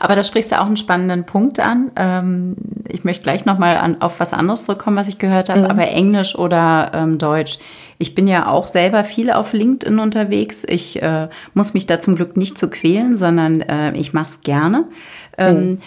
Aber 0.00 0.16
da 0.16 0.22
sprichst 0.22 0.52
du 0.52 0.60
auch 0.60 0.66
einen 0.66 0.76
spannenden 0.76 1.24
Punkt 1.24 1.60
an. 1.60 1.90
Ähm, 1.96 2.56
ich 2.88 3.04
möchte 3.04 3.22
gleich 3.22 3.46
nochmal 3.46 3.96
auf 4.00 4.20
was 4.20 4.34
anderes 4.34 4.64
zurückkommen, 4.64 4.96
was 4.98 5.08
ich 5.08 5.18
gehört 5.18 5.48
habe, 5.48 5.62
mhm. 5.62 5.66
aber 5.66 5.88
Englisch 5.88 6.36
oder 6.36 6.92
ähm, 6.94 7.18
Deutsch. 7.18 7.58
Ich 7.98 8.14
bin 8.14 8.28
ja 8.28 8.46
auch 8.46 8.68
selber 8.68 9.02
viel 9.02 9.30
auf 9.30 9.52
LinkedIn 9.52 9.98
unterwegs. 9.98 10.64
Ich 10.66 11.02
äh, 11.02 11.28
muss 11.54 11.74
mich 11.74 11.86
da 11.86 11.98
zum 11.98 12.14
Glück 12.14 12.36
nicht 12.36 12.56
zu 12.56 12.70
quälen, 12.70 13.16
sondern 13.16 13.60
äh, 13.62 13.92
ich 13.92 14.12
mache 14.12 14.26
es 14.26 14.40
gerne. 14.42 14.84
Ähm, 15.36 15.70
mhm. 15.70 15.78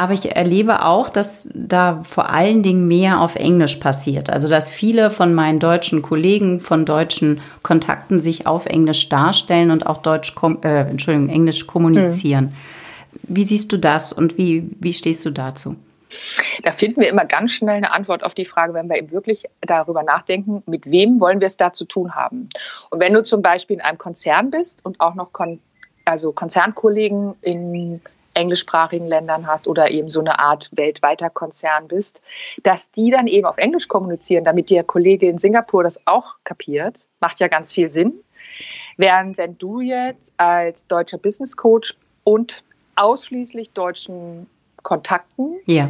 Aber 0.00 0.14
ich 0.14 0.34
erlebe 0.34 0.86
auch, 0.86 1.10
dass 1.10 1.46
da 1.52 2.00
vor 2.04 2.30
allen 2.30 2.62
Dingen 2.62 2.88
mehr 2.88 3.20
auf 3.20 3.36
Englisch 3.36 3.76
passiert. 3.76 4.30
Also 4.30 4.48
dass 4.48 4.70
viele 4.70 5.10
von 5.10 5.34
meinen 5.34 5.58
deutschen 5.58 6.00
Kollegen, 6.00 6.62
von 6.62 6.86
deutschen 6.86 7.42
Kontakten 7.62 8.18
sich 8.18 8.46
auf 8.46 8.64
Englisch 8.64 9.10
darstellen 9.10 9.70
und 9.70 9.86
auch 9.86 9.98
Deutsch, 9.98 10.34
äh, 10.62 10.88
Entschuldigung, 10.88 11.28
Englisch 11.28 11.66
kommunizieren. 11.66 12.44
Mhm. 12.46 12.54
Wie 13.24 13.44
siehst 13.44 13.72
du 13.72 13.76
das 13.76 14.10
und 14.10 14.38
wie, 14.38 14.70
wie 14.80 14.94
stehst 14.94 15.26
du 15.26 15.30
dazu? 15.32 15.76
Da 16.62 16.70
finden 16.72 17.02
wir 17.02 17.10
immer 17.10 17.26
ganz 17.26 17.52
schnell 17.52 17.76
eine 17.76 17.92
Antwort 17.92 18.24
auf 18.24 18.32
die 18.32 18.46
Frage, 18.46 18.72
wenn 18.72 18.88
wir 18.88 18.96
eben 18.96 19.12
wirklich 19.12 19.44
darüber 19.60 20.02
nachdenken, 20.02 20.62
mit 20.64 20.90
wem 20.90 21.20
wollen 21.20 21.40
wir 21.40 21.46
es 21.46 21.58
da 21.58 21.74
zu 21.74 21.84
tun 21.84 22.14
haben. 22.14 22.48
Und 22.88 23.00
wenn 23.00 23.12
du 23.12 23.22
zum 23.22 23.42
Beispiel 23.42 23.76
in 23.76 23.82
einem 23.82 23.98
Konzern 23.98 24.50
bist 24.50 24.82
und 24.82 24.98
auch 24.98 25.14
noch 25.14 25.34
Kon 25.34 25.60
also 26.06 26.32
Konzernkollegen 26.32 27.34
in 27.42 28.00
englischsprachigen 28.34 29.06
Ländern 29.06 29.46
hast 29.46 29.68
oder 29.68 29.90
eben 29.90 30.08
so 30.08 30.20
eine 30.20 30.38
Art 30.38 30.70
weltweiter 30.72 31.30
Konzern 31.30 31.88
bist, 31.88 32.22
dass 32.62 32.90
die 32.90 33.10
dann 33.10 33.26
eben 33.26 33.46
auf 33.46 33.58
Englisch 33.58 33.88
kommunizieren, 33.88 34.44
damit 34.44 34.70
der 34.70 34.84
Kollege 34.84 35.28
in 35.28 35.38
Singapur 35.38 35.82
das 35.82 36.00
auch 36.06 36.36
kapiert, 36.44 37.08
macht 37.20 37.40
ja 37.40 37.48
ganz 37.48 37.72
viel 37.72 37.88
Sinn. 37.88 38.14
Während 38.96 39.38
wenn 39.38 39.58
du 39.58 39.80
jetzt 39.80 40.32
als 40.36 40.86
deutscher 40.86 41.18
Business 41.18 41.56
Coach 41.56 41.94
und 42.24 42.62
ausschließlich 42.96 43.70
deutschen 43.70 44.46
Kontakten. 44.82 45.56
Ja. 45.66 45.88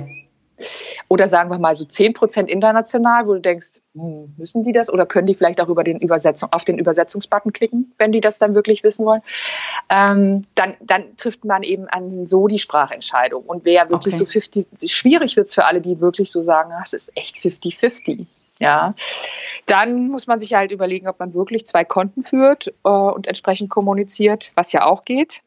Oder 1.09 1.29
sagen 1.29 1.51
wir 1.51 1.59
mal 1.59 1.75
so 1.75 1.85
10 1.85 2.13
Prozent 2.13 2.51
international, 2.51 3.27
wo 3.27 3.35
du 3.35 3.41
denkst, 3.41 3.81
hm, 3.95 4.35
müssen 4.37 4.65
die 4.65 4.73
das 4.73 4.91
oder 4.91 5.07
können 5.07 5.27
die 5.27 5.35
vielleicht 5.35 5.61
auch 5.61 5.69
über 5.69 5.85
den 5.85 5.99
Übersetzung, 5.99 6.53
auf 6.53 6.65
den 6.65 6.79
Übersetzungsbutton 6.79 7.53
klicken, 7.53 7.93
wenn 7.99 8.13
die 8.13 8.21
das 8.21 8.39
dann 8.39 8.55
wirklich 8.55 8.83
wissen 8.83 9.05
wollen. 9.05 9.23
Ähm, 9.89 10.47
dann, 10.55 10.77
dann 10.81 11.17
trifft 11.17 11.45
man 11.45 11.63
eben 11.63 11.89
an 11.89 12.27
so 12.27 12.47
die 12.47 12.59
Sprachentscheidung. 12.59 13.45
Und 13.45 13.65
wer 13.65 13.91
wirklich 13.91 14.15
okay. 14.15 14.25
so 14.25 14.31
50, 14.31 14.67
schwierig 14.85 15.37
wird 15.37 15.49
es 15.49 15.55
für 15.55 15.65
alle, 15.65 15.81
die 15.81 16.01
wirklich 16.01 16.31
so 16.31 16.43
sagen, 16.43 16.73
ah, 16.73 16.83
es 16.85 16.93
ist 16.93 17.17
echt 17.17 17.37
50-50. 17.37 18.27
Ja, 18.59 18.95
dann 19.65 20.09
muss 20.09 20.27
man 20.27 20.39
sich 20.39 20.53
halt 20.53 20.71
überlegen, 20.71 21.09
ob 21.09 21.19
man 21.19 21.33
wirklich 21.33 21.65
zwei 21.65 21.83
Konten 21.83 22.23
führt 22.23 22.69
äh, 22.85 22.91
und 22.91 23.27
entsprechend 23.27 23.71
kommuniziert, 23.71 24.53
was 24.55 24.73
ja 24.73 24.85
auch 24.85 25.07
geht 25.07 25.43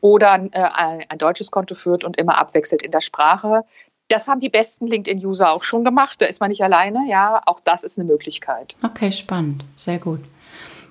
oder 0.00 0.48
äh, 0.52 0.60
ein, 0.60 1.04
ein 1.08 1.18
deutsches 1.18 1.50
Konto 1.50 1.74
führt 1.74 2.04
und 2.04 2.16
immer 2.18 2.38
abwechselt 2.38 2.82
in 2.82 2.90
der 2.90 3.00
Sprache. 3.00 3.64
Das 4.10 4.26
haben 4.28 4.40
die 4.40 4.48
besten 4.48 4.88
LinkedIn-User 4.88 5.50
auch 5.50 5.62
schon 5.62 5.84
gemacht. 5.84 6.20
Da 6.20 6.26
ist 6.26 6.40
man 6.40 6.50
nicht 6.50 6.62
alleine. 6.62 7.08
Ja, 7.08 7.40
auch 7.46 7.60
das 7.60 7.84
ist 7.84 7.98
eine 7.98 8.06
Möglichkeit. 8.06 8.76
Okay, 8.84 9.12
spannend. 9.12 9.64
Sehr 9.76 9.98
gut. 9.98 10.20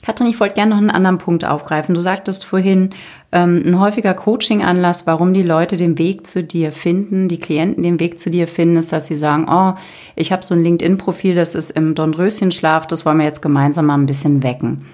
Katrin, 0.01 0.27
ich 0.27 0.39
wollte 0.39 0.55
gerne 0.55 0.71
noch 0.71 0.77
einen 0.77 0.89
anderen 0.89 1.17
Punkt 1.17 1.43
aufgreifen. 1.43 1.93
Du 1.93 1.99
sagtest 1.99 2.45
vorhin, 2.45 2.91
ähm, 3.33 3.61
ein 3.65 3.79
häufiger 3.79 4.13
Coaching-Anlass, 4.13 5.05
warum 5.05 5.33
die 5.33 5.43
Leute 5.43 5.75
den 5.75 5.97
Weg 5.97 6.25
zu 6.25 6.41
dir 6.41 6.71
finden, 6.71 7.27
die 7.27 7.39
Klienten 7.39 7.83
den 7.83 7.99
Weg 7.99 8.17
zu 8.17 8.29
dir 8.29 8.47
finden, 8.47 8.77
ist, 8.77 8.93
dass 8.93 9.07
sie 9.07 9.17
sagen, 9.17 9.47
oh, 9.49 9.73
ich 10.15 10.31
habe 10.31 10.45
so 10.45 10.55
ein 10.55 10.63
LinkedIn-Profil, 10.63 11.35
das 11.35 11.55
ist 11.55 11.71
im 11.71 11.95
Dornröschenschlaf, 11.95 12.88
das 12.88 13.05
wollen 13.05 13.17
wir 13.17 13.25
jetzt 13.25 13.41
gemeinsam 13.41 13.88
mal 13.88 13.95
ein 13.95 14.05
bisschen 14.05 14.41
wecken. 14.41 14.85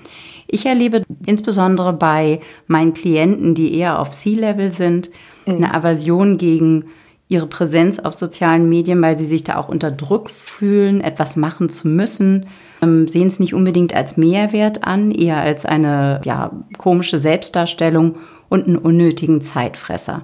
Ich 0.47 0.65
erlebe 0.65 1.03
insbesondere 1.27 1.93
bei 1.93 2.39
meinen 2.65 2.93
Klienten, 2.93 3.53
die 3.53 3.77
eher 3.77 3.99
auf 3.99 4.11
C-Level 4.11 4.71
sind, 4.71 5.11
mhm. 5.45 5.55
eine 5.55 5.73
Aversion 5.75 6.39
gegen 6.39 6.85
ihre 7.27 7.47
Präsenz 7.47 7.99
auf 7.99 8.13
sozialen 8.13 8.69
Medien, 8.69 9.01
weil 9.01 9.17
sie 9.17 9.25
sich 9.25 9.43
da 9.43 9.57
auch 9.57 9.67
unter 9.67 9.91
Druck 9.91 10.29
fühlen, 10.29 11.01
etwas 11.01 11.35
machen 11.35 11.69
zu 11.69 11.87
müssen, 11.87 12.47
ähm, 12.81 13.07
sehen 13.07 13.27
es 13.27 13.39
nicht 13.39 13.53
unbedingt 13.53 13.95
als 13.95 14.17
Mehrwert 14.17 14.83
an, 14.83 15.11
eher 15.11 15.37
als 15.37 15.65
eine 15.65 16.21
ja, 16.23 16.51
komische 16.77 17.17
Selbstdarstellung 17.17 18.15
und 18.49 18.67
einen 18.67 18.77
unnötigen 18.77 19.41
Zeitfresser. 19.41 20.21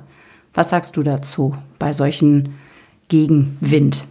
Was 0.54 0.70
sagst 0.70 0.98
du 0.98 1.04
dazu 1.04 1.56
bei 1.80 1.94
solchen 1.94 2.56
Gegenwind? 3.08 4.06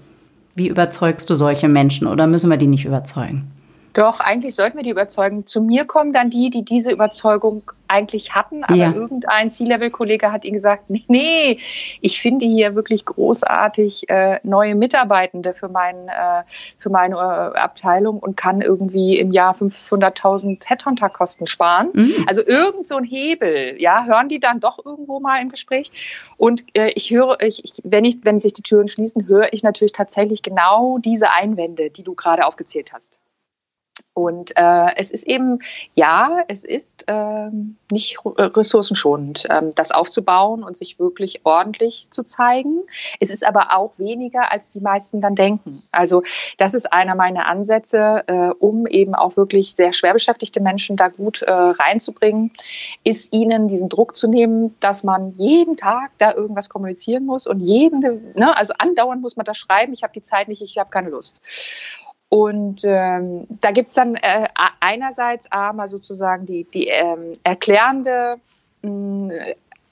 Wie 0.55 0.69
überzeugst 0.69 1.31
du 1.31 1.35
solche 1.35 1.69
Menschen 1.69 2.07
oder 2.07 2.27
müssen 2.27 2.51
wir 2.51 2.57
die 2.57 2.67
nicht 2.67 2.85
überzeugen? 2.85 3.51
Doch, 3.93 4.21
eigentlich 4.21 4.55
sollten 4.55 4.77
wir 4.77 4.85
die 4.85 4.91
überzeugen. 4.91 5.47
Zu 5.47 5.63
mir 5.63 5.85
kommen 5.85 6.13
dann 6.13 6.31
die, 6.31 6.51
die 6.51 6.65
diese 6.65 6.93
Überzeugung 6.93 7.73
eigentlich 7.89 8.35
hatten, 8.35 8.63
aber 8.63 8.77
ja. 8.77 8.93
irgendein 8.93 9.51
C-Level-Kollege 9.51 10.31
hat 10.31 10.45
ihnen 10.45 10.55
gesagt, 10.55 10.91
nee, 10.91 11.05
nee, 11.09 11.59
ich 12.01 12.21
finde 12.21 12.47
hier 12.47 12.77
wirklich 12.77 13.05
großartig 13.05 14.09
äh, 14.09 14.39
neue 14.45 14.77
Mitarbeitende 14.77 15.55
für, 15.55 15.69
mein, 15.69 16.09
äh, 16.09 16.45
für 16.79 16.89
meine 16.89 17.17
äh, 17.17 17.59
Abteilung 17.59 18.21
und 18.21 18.37
kann 18.37 18.61
irgendwie 18.61 19.19
im 19.19 19.33
Jahr 19.33 19.57
500.000 19.57 20.65
Headhunter-Kosten 20.69 21.49
sparen. 21.49 21.89
Mhm. 21.93 22.13
Also 22.29 22.47
irgend 22.47 22.87
so 22.87 22.97
ein 22.97 23.05
Hebel, 23.05 23.75
ja, 23.81 24.05
hören 24.05 24.29
die 24.29 24.39
dann 24.39 24.61
doch 24.61 24.79
irgendwo 24.85 25.19
mal 25.19 25.43
im 25.43 25.49
Gespräch. 25.49 25.91
Und 26.37 26.65
äh, 26.77 26.93
ich 26.95 27.11
höre, 27.11 27.41
ich, 27.43 27.65
ich, 27.65 27.73
wenn, 27.83 28.05
ich, 28.05 28.19
wenn 28.23 28.39
sich 28.39 28.53
die 28.53 28.63
Türen 28.63 28.87
schließen, 28.87 29.27
höre 29.27 29.53
ich 29.53 29.65
natürlich 29.65 29.93
tatsächlich 29.93 30.43
genau 30.43 30.99
diese 30.99 31.33
Einwände, 31.33 31.91
die 31.91 32.05
du 32.05 32.15
gerade 32.15 32.47
aufgezählt 32.47 32.93
hast. 32.93 33.19
Und 34.13 34.53
äh, 34.57 34.97
es 34.97 35.13
ist 35.13 35.27
eben, 35.27 35.61
ja, 35.95 36.39
es 36.49 36.65
ist 36.65 37.05
ähm, 37.07 37.77
nicht 37.93 38.19
äh, 38.37 38.43
ressourcenschonend, 38.43 39.47
ähm, 39.49 39.73
das 39.77 39.93
aufzubauen 39.93 40.65
und 40.65 40.77
sich 40.77 40.99
wirklich 40.99 41.41
ordentlich 41.45 42.09
zu 42.11 42.25
zeigen. 42.25 42.81
Es 43.21 43.31
ist 43.31 43.47
aber 43.47 43.77
auch 43.77 43.99
weniger, 43.99 44.51
als 44.51 44.69
die 44.71 44.81
meisten 44.81 45.21
dann 45.21 45.37
denken. 45.37 45.85
Also 45.93 46.23
das 46.59 46.75
ist 46.75 46.93
einer 46.93 47.15
meiner 47.15 47.47
Ansätze, 47.47 48.25
äh, 48.27 48.51
um 48.59 48.87
eben 48.89 49.15
auch 49.15 49.37
wirklich 49.37 49.77
sehr 49.77 49.93
schwer 49.93 50.13
beschäftigte 50.13 50.61
Menschen 50.61 50.97
da 50.97 51.09
gut 51.09 51.43
äh, 51.43 51.53
reinzubringen, 51.53 52.51
ist 53.05 53.33
ihnen 53.33 53.69
diesen 53.69 53.89
Druck 53.89 54.17
zu 54.17 54.29
nehmen, 54.29 54.75
dass 54.81 55.05
man 55.05 55.35
jeden 55.37 55.77
Tag 55.77 56.11
da 56.19 56.35
irgendwas 56.35 56.69
kommunizieren 56.69 57.27
muss 57.27 57.47
und 57.47 57.61
jeden, 57.61 58.01
ne, 58.35 58.57
also 58.57 58.75
andauernd 58.79 59.23
muss 59.23 59.37
man 59.37 59.47
das 59.47 59.57
schreiben, 59.57 59.93
ich 59.93 60.03
habe 60.03 60.13
die 60.13 60.23
Zeit 60.23 60.49
nicht, 60.49 60.63
ich 60.63 60.79
habe 60.79 60.91
keine 60.91 61.11
Lust. 61.11 61.41
Und 62.31 62.83
ähm, 62.85 63.47
da 63.49 63.73
gibt's 63.73 63.95
dann 63.95 64.15
äh, 64.15 64.49
einerseits 64.79 65.51
einmal 65.51 65.89
sozusagen 65.89 66.47
die, 66.47 66.63
die 66.63 66.87
ähm, 66.87 67.33
erklärende 67.43 68.37
mh, 68.83 69.35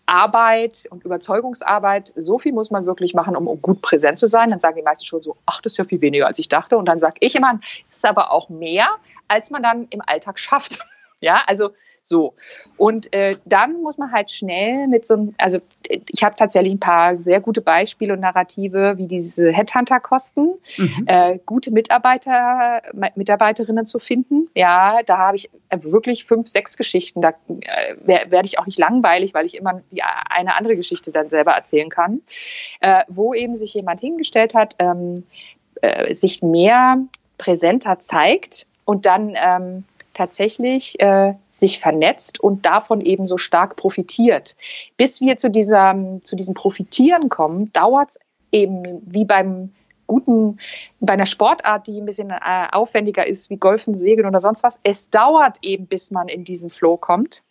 Arbeit 0.07 0.87
und 0.91 1.05
Überzeugungsarbeit. 1.05 2.13
So 2.17 2.39
viel 2.39 2.53
muss 2.53 2.71
man 2.71 2.87
wirklich 2.87 3.13
machen, 3.13 3.35
um, 3.35 3.49
um, 3.49 3.61
gut 3.61 3.83
präsent 3.83 4.19
zu 4.19 4.29
sein. 4.29 4.51
Dann 4.51 4.61
sagen 4.61 4.77
die 4.77 4.83
meisten 4.83 5.05
schon 5.05 5.21
so, 5.21 5.37
ach, 5.47 5.61
das 5.63 5.73
ist 5.73 5.79
ja 5.79 5.85
viel 5.85 6.01
weniger, 6.01 6.29
als 6.29 6.39
ich 6.39 6.49
dachte. 6.49 6.79
Und 6.79 6.87
dann 6.87 7.01
sage 7.01 7.17
ich 7.21 7.35
immer, 7.35 7.59
es 7.85 7.97
ist 7.97 8.07
aber 8.07 8.31
auch 8.31 8.49
mehr, 8.49 8.89
als 9.27 9.51
man 9.51 9.65
dann 9.65 9.89
im 9.91 10.01
Alltag 10.07 10.39
schafft. 10.39 10.79
ja, 11.21 11.43
also 11.49 11.71
so. 12.03 12.35
Und 12.77 13.13
äh, 13.13 13.37
dann 13.45 13.83
muss 13.83 13.99
man 13.99 14.13
halt 14.13 14.31
schnell 14.31 14.89
mit 14.89 15.05
so 15.05 15.15
einem, 15.15 15.35
also 15.39 15.59
ich 15.89 16.23
habe 16.23 16.37
tatsächlich 16.37 16.75
ein 16.75 16.81
paar 16.81 17.23
sehr 17.23 17.41
gute 17.41 17.61
Beispiele 17.61 18.13
und 18.15 18.21
Narrative, 18.21 18.95
wie 18.97 19.07
diese 19.07 19.51
Headhunter-Kosten, 19.51 20.55
mhm. 20.77 21.05
äh, 21.07 21.39
gute 21.45 21.71
Mitarbeiter, 21.71 22.83
Mitarbeiterinnen 23.15 23.87
zu 23.87 23.99
finden. 23.99 24.49
Ja, 24.55 25.01
da 25.05 25.19
habe 25.19 25.37
ich 25.37 25.51
wirklich 25.71 26.25
fünf, 26.25 26.49
sechs 26.49 26.77
Geschichten. 26.77 27.21
Da 27.21 27.31
äh, 27.49 27.97
werde 28.31 28.47
ich 28.47 28.59
auch 28.59 28.67
nicht 28.67 28.79
langweilig, 28.79 29.35
weil 29.35 29.47
ich 29.47 29.57
immer 29.57 29.83
die 29.93 30.03
eine 30.03 30.57
andere 30.57 30.77
Geschichte 30.77 31.13
dann 31.13 31.29
selber 31.29 31.53
erzählen 31.53 31.89
kann, 31.89 32.23
äh, 32.81 33.03
wo 33.09 33.35
eben 33.35 33.57
sich 33.57 33.75
jemand 33.75 34.01
hingestellt 34.01 34.55
hat, 34.55 34.77
ähm, 34.79 35.15
äh, 35.83 36.15
sich 36.15 36.43
mehr 36.43 36.99
präsenter 37.37 37.99
zeigt 37.99 38.67
und 38.85 39.07
dann 39.07 39.35
ähm, 39.37 39.85
tatsächlich 40.19 40.99
äh, 41.01 41.35
sich 41.51 41.79
vernetzt 41.79 42.41
und 42.41 42.67
davon 42.67 43.01
eben 43.01 43.25
so 43.27 43.39
stark 43.39 43.77
profitiert. 43.77 44.57
Bis 44.97 45.21
wir 45.21 45.37
zu, 45.37 45.49
dieser, 45.49 45.95
zu 46.25 46.35
diesem 46.35 46.55
Profitieren 46.55 47.29
kommen, 47.29 47.73
dauert 47.73 48.11
es 48.11 48.21
eben 48.51 49.01
wie 49.07 49.25
beim 49.25 49.73
guten, 50.09 50.59
bei 50.99 51.13
einer 51.13 51.27
Sportart, 51.27 51.87
die 51.87 52.01
ein 52.01 52.07
bisschen 52.07 52.31
äh, 52.31 52.67
aufwendiger 52.73 53.27
ist, 53.27 53.49
wie 53.49 53.59
Golfen, 53.59 53.95
Segeln 53.95 54.27
oder 54.27 54.41
sonst 54.41 54.65
was. 54.65 54.81
Es 54.83 55.09
dauert 55.09 55.59
eben, 55.63 55.87
bis 55.87 56.11
man 56.11 56.29
in 56.29 56.43
diesen 56.43 56.71
Flow 56.71 56.97
kommt. 56.97 57.43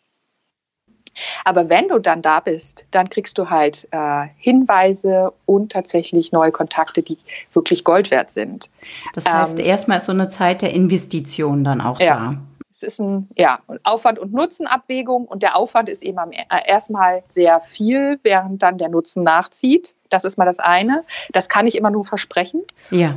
Aber 1.46 1.70
wenn 1.70 1.88
du 1.88 2.00
dann 2.00 2.22
da 2.22 2.42
bist, 2.42 2.86
dann 2.92 3.10
kriegst 3.10 3.38
du 3.38 3.50
halt 3.50 3.88
äh, 3.92 4.28
Hinweise 4.38 5.32
und 5.46 5.72
tatsächlich 5.72 6.32
neue 6.32 6.52
Kontakte, 6.52 7.02
die 7.02 7.18
wirklich 7.54 7.84
Gold 7.84 8.12
wert 8.12 8.30
sind. 8.30 8.70
Das 9.14 9.30
heißt, 9.30 9.58
ähm, 9.58 9.66
erstmal 9.66 9.98
ist 9.98 10.06
so 10.06 10.12
eine 10.12 10.30
Zeit 10.30 10.62
der 10.62 10.74
Investition 10.74 11.64
dann 11.64 11.82
auch 11.82 12.00
ja. 12.00 12.08
da. 12.08 12.38
Es 12.77 12.84
ist 12.84 13.00
ein 13.00 13.27
ja, 13.36 13.60
Aufwand- 13.84 14.19
und 14.19 14.34
Nutzenabwägung 14.34 15.25
und 15.25 15.41
der 15.41 15.57
Aufwand 15.57 15.89
ist 15.89 16.03
eben 16.03 16.31
äh, 16.31 16.46
erstmal 16.67 17.24
sehr 17.27 17.60
viel, 17.62 18.19
während 18.22 18.62
dann 18.62 18.77
der 18.77 18.89
Nutzen 18.89 19.24
nachzieht. 19.24 19.96
Das 20.10 20.25
ist 20.25 20.38
mal 20.38 20.46
das 20.46 20.60
eine. 20.60 21.03
Das 21.31 21.50
kann 21.50 21.65
ich 21.65 21.75
immer 21.75 21.89
nur 21.89 22.05
versprechen. 22.05 22.62
Ja. 22.91 23.15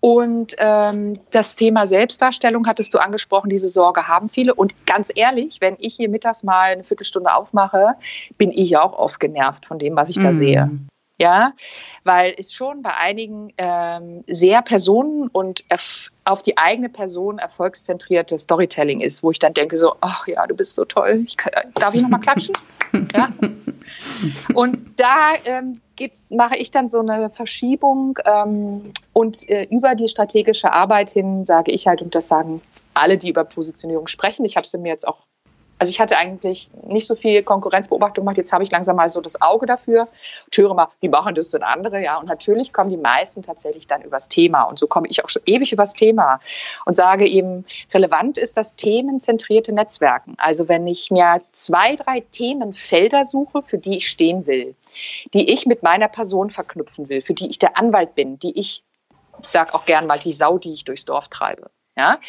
Und 0.00 0.54
ähm, 0.58 1.18
das 1.30 1.56
Thema 1.56 1.86
Selbstdarstellung 1.86 2.66
hattest 2.66 2.92
du 2.92 2.98
angesprochen, 2.98 3.48
diese 3.48 3.68
Sorge 3.68 4.06
haben 4.06 4.28
viele. 4.28 4.54
Und 4.54 4.74
ganz 4.86 5.10
ehrlich, 5.14 5.62
wenn 5.62 5.76
ich 5.78 5.96
hier 5.96 6.10
mittags 6.10 6.42
mal 6.42 6.72
eine 6.72 6.84
Viertelstunde 6.84 7.32
aufmache, 7.32 7.94
bin 8.36 8.52
ich 8.52 8.76
auch 8.76 8.92
oft 8.92 9.18
genervt 9.18 9.64
von 9.64 9.78
dem, 9.78 9.96
was 9.96 10.10
ich 10.10 10.18
da 10.18 10.30
mm. 10.30 10.34
sehe. 10.34 10.70
Ja, 11.20 11.52
weil 12.04 12.34
es 12.38 12.52
schon 12.52 12.82
bei 12.82 12.94
einigen 12.94 13.52
ähm, 13.58 14.22
sehr 14.28 14.62
personen- 14.62 15.26
und 15.26 15.64
auf 16.24 16.42
die 16.44 16.56
eigene 16.56 16.88
Person 16.88 17.40
erfolgszentrierte 17.40 18.38
Storytelling 18.38 19.00
ist, 19.00 19.24
wo 19.24 19.32
ich 19.32 19.40
dann 19.40 19.52
denke 19.52 19.76
so, 19.76 19.96
ach 20.00 20.28
ja, 20.28 20.46
du 20.46 20.54
bist 20.54 20.76
so 20.76 20.84
toll, 20.84 21.24
ich 21.26 21.36
kann, 21.36 21.52
darf 21.74 21.94
ich 21.94 22.02
nochmal 22.02 22.20
klatschen? 22.20 22.54
ja. 23.14 23.30
Und 24.54 24.78
da 24.96 25.32
ähm, 25.44 25.80
geht's, 25.96 26.30
mache 26.30 26.56
ich 26.56 26.70
dann 26.70 26.88
so 26.88 27.00
eine 27.00 27.30
Verschiebung 27.30 28.18
ähm, 28.24 28.92
und 29.12 29.48
äh, 29.48 29.64
über 29.70 29.96
die 29.96 30.08
strategische 30.08 30.72
Arbeit 30.72 31.10
hin 31.10 31.44
sage 31.44 31.72
ich 31.72 31.88
halt, 31.88 32.00
und 32.00 32.14
das 32.14 32.28
sagen 32.28 32.62
alle, 32.94 33.18
die 33.18 33.30
über 33.30 33.44
Positionierung 33.44 34.06
sprechen, 34.06 34.44
ich 34.44 34.56
habe 34.56 34.64
es 34.64 34.72
mir 34.72 34.88
jetzt 34.88 35.06
auch 35.06 35.27
also 35.78 35.90
ich 35.90 36.00
hatte 36.00 36.16
eigentlich 36.18 36.70
nicht 36.82 37.06
so 37.06 37.14
viel 37.14 37.42
Konkurrenzbeobachtung 37.42 38.24
gemacht. 38.24 38.36
Jetzt 38.36 38.52
habe 38.52 38.64
ich 38.64 38.70
langsam 38.70 38.96
mal 38.96 39.08
so 39.08 39.20
das 39.20 39.40
Auge 39.40 39.66
dafür 39.66 40.02
und 40.02 40.56
höre 40.56 40.74
mal, 40.74 40.88
wie 41.00 41.08
machen 41.08 41.34
das 41.34 41.50
denn 41.50 41.62
andere? 41.62 42.02
Ja, 42.02 42.18
und 42.18 42.28
natürlich 42.28 42.72
kommen 42.72 42.90
die 42.90 42.96
meisten 42.96 43.42
tatsächlich 43.42 43.86
dann 43.86 44.02
übers 44.02 44.28
Thema. 44.28 44.64
Und 44.64 44.78
so 44.78 44.86
komme 44.86 45.06
ich 45.08 45.24
auch 45.24 45.28
schon 45.28 45.42
ewig 45.46 45.72
übers 45.72 45.94
Thema 45.94 46.40
und 46.84 46.96
sage 46.96 47.26
eben, 47.26 47.64
relevant 47.92 48.38
ist 48.38 48.56
das 48.56 48.74
themenzentrierte 48.74 49.72
Netzwerken. 49.72 50.34
Also 50.38 50.68
wenn 50.68 50.86
ich 50.86 51.10
mir 51.10 51.38
zwei, 51.52 51.94
drei 51.96 52.20
Themenfelder 52.20 53.24
suche, 53.24 53.62
für 53.62 53.78
die 53.78 53.98
ich 53.98 54.08
stehen 54.08 54.46
will, 54.46 54.74
die 55.34 55.52
ich 55.52 55.66
mit 55.66 55.82
meiner 55.82 56.08
Person 56.08 56.50
verknüpfen 56.50 57.08
will, 57.08 57.22
für 57.22 57.34
die 57.34 57.48
ich 57.48 57.58
der 57.58 57.76
Anwalt 57.76 58.14
bin, 58.14 58.38
die 58.38 58.58
ich, 58.58 58.82
ich 59.40 59.48
sage 59.48 59.74
auch 59.74 59.84
gern 59.84 60.06
mal 60.06 60.18
die 60.18 60.32
Sau, 60.32 60.58
die 60.58 60.72
ich 60.72 60.84
durchs 60.84 61.04
Dorf 61.04 61.28
treibe. 61.28 61.70
Ja, 61.98 62.20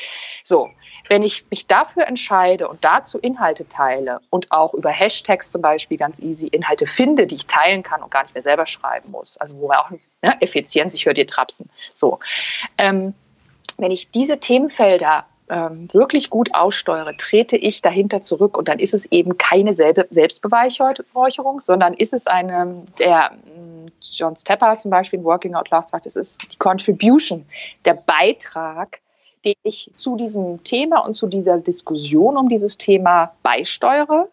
so. 0.43 0.69
Wenn 1.07 1.23
ich 1.23 1.45
mich 1.49 1.65
dafür 1.65 2.05
entscheide 2.05 2.67
und 2.67 2.85
dazu 2.85 3.17
Inhalte 3.17 3.67
teile 3.67 4.19
und 4.29 4.51
auch 4.51 4.75
über 4.75 4.91
Hashtags 4.91 5.49
zum 5.49 5.59
Beispiel 5.59 5.97
ganz 5.97 6.19
easy 6.19 6.47
Inhalte 6.47 6.85
finde, 6.85 7.25
die 7.25 7.35
ich 7.35 7.47
teilen 7.47 7.81
kann 7.81 8.03
und 8.03 8.11
gar 8.11 8.21
nicht 8.21 8.35
mehr 8.35 8.43
selber 8.43 8.67
schreiben 8.67 9.09
muss, 9.09 9.35
also 9.37 9.57
wo 9.57 9.69
man 9.69 9.77
auch 9.77 9.89
ne, 9.89 10.39
Effizienz, 10.39 10.93
ich 10.93 11.07
höre 11.07 11.15
dir 11.15 11.25
trapsen. 11.25 11.67
So, 11.93 12.19
ähm, 12.77 13.15
wenn 13.77 13.89
ich 13.89 14.11
diese 14.11 14.39
Themenfelder 14.39 15.25
ähm, 15.49 15.89
wirklich 15.93 16.29
gut 16.29 16.53
aussteuere, 16.53 17.17
trete 17.17 17.57
ich 17.57 17.81
dahinter 17.81 18.21
zurück 18.21 18.55
und 18.55 18.67
dann 18.67 18.77
ist 18.77 18.93
es 18.93 19.07
eben 19.07 19.37
keine 19.39 19.73
Selbe 19.73 20.05
Selbstbeweihräucherung, 20.11 21.59
sondern 21.59 21.95
ist 21.95 22.13
es 22.13 22.27
eine, 22.27 22.85
der 22.99 23.31
mm, 23.31 23.87
John 24.01 24.35
Stepper 24.35 24.77
zum 24.77 24.91
Beispiel 24.91 25.19
in 25.19 25.25
Working 25.25 25.55
Out 25.55 25.71
Loud 25.71 25.89
sagt, 25.89 26.05
es 26.05 26.15
ist 26.15 26.39
die 26.51 26.57
Contribution, 26.57 27.45
der 27.85 27.95
Beitrag 27.95 28.99
den 29.45 29.55
ich 29.63 29.91
zu 29.95 30.15
diesem 30.15 30.63
Thema 30.63 31.05
und 31.05 31.13
zu 31.13 31.27
dieser 31.27 31.57
Diskussion 31.57 32.37
um 32.37 32.49
dieses 32.49 32.77
Thema 32.77 33.33
beisteuere 33.43 34.29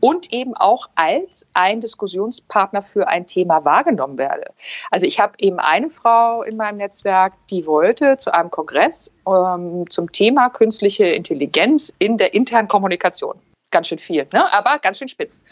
und 0.00 0.32
eben 0.32 0.54
auch 0.54 0.88
als 0.94 1.46
ein 1.54 1.80
Diskussionspartner 1.80 2.82
für 2.82 3.08
ein 3.08 3.26
Thema 3.26 3.64
wahrgenommen 3.64 4.18
werde. 4.18 4.52
Also 4.90 5.06
ich 5.06 5.18
habe 5.18 5.34
eben 5.38 5.58
eine 5.58 5.90
Frau 5.90 6.42
in 6.42 6.56
meinem 6.56 6.76
Netzwerk, 6.76 7.34
die 7.50 7.66
wollte 7.66 8.16
zu 8.18 8.32
einem 8.32 8.50
Kongress 8.50 9.10
ähm, 9.26 9.88
zum 9.90 10.12
Thema 10.12 10.50
künstliche 10.50 11.06
Intelligenz 11.06 11.92
in 11.98 12.16
der 12.16 12.34
internen 12.34 12.68
Kommunikation. 12.68 13.36
Ganz 13.70 13.88
schön 13.88 13.98
viel, 13.98 14.26
ne? 14.32 14.52
aber 14.52 14.78
ganz 14.78 14.98
schön 14.98 15.08
spitz. 15.08 15.42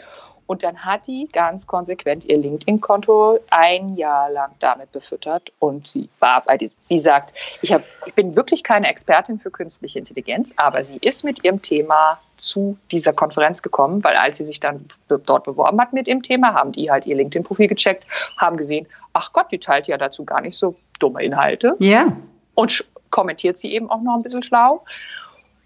Und 0.53 0.61
dann 0.61 0.85
hat 0.85 1.07
die 1.07 1.27
ganz 1.33 1.65
konsequent 1.65 2.25
ihr 2.25 2.37
LinkedIn-Konto 2.37 3.39
ein 3.49 3.95
Jahr 3.95 4.29
lang 4.29 4.51
damit 4.59 4.91
befüttert. 4.91 5.51
Und 5.57 5.87
sie 5.87 6.07
war 6.19 6.43
bei 6.45 6.57
diesem, 6.57 6.77
sie 6.79 6.99
sagt, 6.99 7.33
ich, 7.63 7.73
hab, 7.73 7.81
ich 8.05 8.13
bin 8.13 8.35
wirklich 8.35 8.61
keine 8.61 8.87
Expertin 8.87 9.39
für 9.39 9.49
künstliche 9.49 9.97
Intelligenz, 9.97 10.53
aber 10.57 10.83
sie 10.83 10.97
ist 10.97 11.23
mit 11.23 11.43
ihrem 11.43 11.59
Thema 11.63 12.19
zu 12.37 12.77
dieser 12.91 13.13
Konferenz 13.13 13.63
gekommen, 13.63 14.03
weil 14.03 14.15
als 14.15 14.37
sie 14.37 14.45
sich 14.45 14.59
dann 14.59 14.85
dort 15.07 15.43
beworben 15.43 15.81
hat 15.81 15.91
mit 15.91 16.05
dem 16.05 16.21
Thema, 16.21 16.53
haben 16.53 16.71
die 16.71 16.91
halt 16.91 17.07
ihr 17.07 17.15
LinkedIn-Profil 17.15 17.67
gecheckt, 17.67 18.05
haben 18.37 18.55
gesehen, 18.55 18.85
ach 19.13 19.33
Gott, 19.33 19.47
die 19.51 19.57
teilt 19.57 19.87
ja 19.87 19.97
dazu 19.97 20.23
gar 20.23 20.41
nicht 20.41 20.55
so 20.55 20.75
dumme 20.99 21.23
Inhalte. 21.23 21.75
Ja. 21.79 22.15
Und 22.53 22.85
kommentiert 23.09 23.57
sie 23.57 23.73
eben 23.73 23.89
auch 23.89 24.03
noch 24.03 24.13
ein 24.13 24.21
bisschen 24.21 24.43
schlau. 24.43 24.83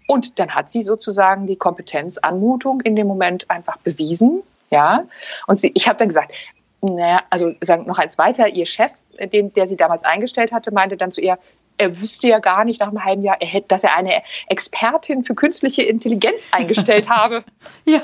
Und 0.06 0.38
dann 0.38 0.54
hat 0.54 0.70
sie 0.70 0.80
sozusagen 0.80 1.46
die 1.46 1.56
Kompetenzanmutung 1.56 2.80
in 2.80 2.96
dem 2.96 3.06
Moment 3.06 3.50
einfach 3.50 3.76
bewiesen 3.76 4.42
ja, 4.70 5.04
und 5.46 5.58
sie, 5.58 5.72
ich 5.74 5.88
habe 5.88 5.98
dann 5.98 6.08
gesagt, 6.08 6.32
naja, 6.80 7.22
also 7.30 7.52
sagen 7.60 7.86
noch 7.86 7.98
eins 7.98 8.18
weiter, 8.18 8.48
ihr 8.48 8.66
Chef, 8.66 8.92
den, 9.32 9.52
der 9.52 9.66
sie 9.66 9.76
damals 9.76 10.04
eingestellt 10.04 10.52
hatte, 10.52 10.72
meinte 10.72 10.96
dann 10.96 11.10
zu 11.10 11.20
ihr, 11.20 11.38
er 11.78 12.00
wüsste 12.00 12.28
ja 12.28 12.38
gar 12.38 12.64
nicht 12.64 12.80
nach 12.80 12.88
einem 12.88 13.04
halben 13.04 13.22
Jahr, 13.22 13.38
dass 13.68 13.84
er 13.84 13.96
eine 13.96 14.22
Expertin 14.48 15.22
für 15.22 15.34
künstliche 15.34 15.82
Intelligenz 15.82 16.48
eingestellt 16.52 17.08
habe. 17.08 17.44
ja. 17.84 18.02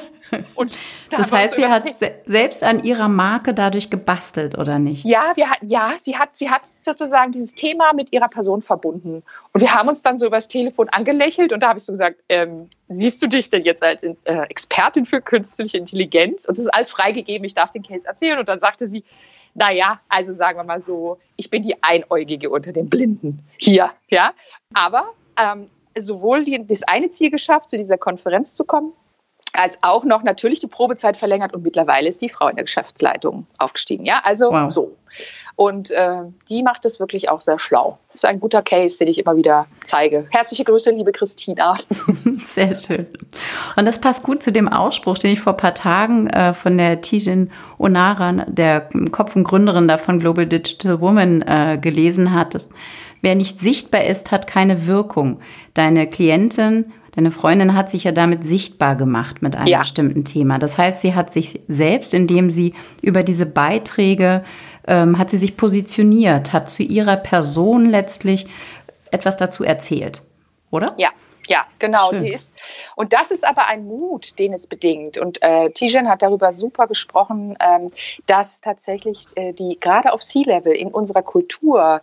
Und 0.55 0.73
da 1.11 1.19
das 1.19 1.31
heißt, 1.33 1.57
sie 1.57 1.67
hat 1.67 1.89
se 1.95 2.13
selbst 2.25 2.65
an 2.65 2.83
ihrer 2.83 3.09
Marke 3.09 3.55
dadurch 3.55 3.91
gebastelt, 3.91 4.57
oder 4.59 4.79
nicht? 4.79 5.05
Ja, 5.05 5.33
wir 5.37 5.51
hat, 5.51 5.59
ja, 5.63 5.95
sie 6.01 6.17
hat, 6.17 6.35
sie 6.35 6.51
hat 6.51 6.67
sozusagen 6.67 7.33
dieses 7.33 7.55
Thema 7.55 7.93
mit 7.93 8.13
ihrer 8.13 8.29
Person 8.29 8.63
verbunden. 8.63 9.23
Und 9.53 9.61
wir 9.61 9.75
haben 9.75 9.89
uns 9.89 10.03
dann 10.03 10.19
so 10.19 10.27
übers 10.27 10.49
Telefon 10.49 10.89
angelächelt 10.89 11.53
und 11.53 11.61
da 11.63 11.69
habe 11.69 11.79
ich 11.79 11.85
so 11.85 11.93
gesagt, 11.93 12.21
ähm, 12.29 12.69
siehst 12.89 13.23
du 13.23 13.29
dich 13.29 13.51
denn 13.51 13.65
jetzt 13.65 13.83
als 13.83 14.03
äh, 14.03 14.15
Expertin 14.49 15.07
für 15.07 15.21
künstliche 15.21 15.79
Intelligenz? 15.79 16.47
Und 16.47 16.59
das 16.59 16.65
ist 16.65 16.75
alles 16.75 16.91
freigegeben, 16.91 17.45
ich 17.45 17.55
darf 17.55 17.71
den 17.71 17.83
Case 17.83 18.07
erzählen. 18.07 18.39
Und 18.39 18.49
dann 18.49 18.59
sagte 18.59 18.87
sie, 18.87 19.05
naja, 19.55 20.01
also 20.09 20.33
sagen 20.33 20.59
wir 20.59 20.65
mal 20.65 20.81
so, 20.81 21.19
ich 21.37 21.51
bin 21.51 21.63
die 21.63 21.83
Einäugige 21.83 22.51
unter 22.51 22.73
den 22.73 22.89
Blinden 22.89 23.45
hier, 23.57 23.91
ja. 24.09 24.33
Aber 24.75 25.13
ähm, 25.37 25.67
sowohl 25.97 26.45
die, 26.45 26.67
das 26.67 26.83
eine 26.83 27.11
Ziel 27.11 27.31
geschafft, 27.31 27.71
zu 27.71 27.77
dieser 27.77 27.99
Konferenz 27.99 28.55
zu 28.55 28.65
kommen, 28.65 28.93
als 29.55 29.79
auch 29.83 30.05
noch 30.05 30.23
natürlich 30.23 30.61
die 30.61 30.67
Probezeit 30.67 31.17
verlängert 31.17 31.55
und 31.55 31.63
mittlerweile 31.63 32.09
ist 32.09 32.21
die 32.21 32.29
Frau 32.29 32.49
in 32.49 32.57
der 32.57 32.65
Geschäftsleitung 32.65 33.47
aufgestiegen. 33.59 34.05
Ja, 34.05 34.21
also 34.25 34.51
wow. 34.51 34.73
so. 34.73 34.97
Und 35.57 35.93
äh, 35.93 36.17
die 36.49 36.65
macht 36.65 36.85
es 36.85 36.99
wirklich 36.99 37.29
auch 37.29 37.41
sehr 37.41 37.61
schlau. 37.61 37.99
Das 38.09 38.17
ist 38.17 38.25
ein 38.25 38.41
guter 38.41 38.63
Case, 38.63 38.99
den 38.99 39.07
ich 39.07 39.19
immer 39.19 39.37
wieder 39.37 39.67
zeige. 39.85 40.27
Herzliche 40.31 40.65
Grüße, 40.65 40.91
liebe 40.91 41.13
Christina. 41.13 41.77
Sehr 42.45 42.75
schön. 42.75 43.07
Und 43.77 43.87
das 43.87 44.01
passt 44.01 44.25
gut 44.25 44.43
zu 44.43 44.51
dem 44.51 44.69
Ausspruch, 44.69 45.19
den 45.19 45.31
ich 45.31 45.41
vor 45.41 45.53
ein 45.53 45.59
paar 45.59 45.75
Tagen 45.75 46.29
äh, 46.29 46.53
von 46.53 46.77
der 46.77 47.01
Tijin 47.01 47.53
Onaran, 47.79 48.45
der 48.49 48.89
Kopf 49.13 49.37
und 49.37 49.45
Gründerin 49.45 49.87
davon 49.87 50.19
Global 50.19 50.47
Digital 50.47 51.01
Woman, 51.01 51.43
äh, 51.43 51.79
gelesen 51.81 52.35
hat. 52.35 52.57
Wer 53.23 53.37
nicht 53.37 53.61
sichtbar 53.61 54.05
ist, 54.05 54.33
hat 54.33 54.47
keine 54.47 54.87
Wirkung. 54.87 55.41
Deine 55.73 56.11
Klientin 56.11 56.93
Deine 57.15 57.31
Freundin 57.31 57.75
hat 57.75 57.91
sich 57.91 58.05
ja 58.05 58.13
damit 58.13 58.45
sichtbar 58.45 58.97
gemacht 58.97 59.41
mit 59.41 59.55
einem 59.55 59.69
ja. 59.69 59.79
bestimmten 59.79 60.25
Thema. 60.25 60.59
Das 60.59 60.79
heißt, 60.79 61.01
sie 61.01 61.15
hat 61.15 61.33
sich 61.33 61.61
selbst, 61.69 62.13
indem 62.13 62.51
sie 62.51 62.75
über 63.03 63.23
diese 63.23 63.47
Beiträge, 63.47 64.45
ähm, 64.87 65.19
hat 65.19 65.31
sie 65.31 65.39
sich 65.39 65.57
positioniert, 65.57 66.53
hat 66.53 66.69
zu 66.69 66.83
ihrer 66.83 67.17
Person 67.17 67.87
letztlich 67.87 68.47
etwas 69.11 69.37
dazu 69.37 69.63
erzählt, 69.63 70.23
oder? 70.71 70.95
Ja, 70.99 71.11
ja, 71.47 71.67
genau. 71.79 72.11
Sie 72.13 72.29
ist, 72.29 72.53
und 72.97 73.13
das 73.13 73.31
ist 73.31 73.47
aber 73.47 73.67
ein 73.67 73.87
Mut, 73.87 74.39
den 74.39 74.53
es 74.53 74.67
bedingt. 74.67 75.19
Und 75.19 75.43
äh, 75.43 75.71
Tijen 75.71 76.09
hat 76.09 76.23
darüber 76.23 76.53
super 76.53 76.87
gesprochen, 76.87 77.57
ähm, 77.61 77.89
dass 78.27 78.61
tatsächlich 78.61 79.27
äh, 79.35 79.53
die 79.53 79.79
gerade 79.79 80.13
auf 80.13 80.23
Sea-Level 80.23 80.73
in 80.73 80.89
unserer 80.89 81.23
Kultur 81.23 82.01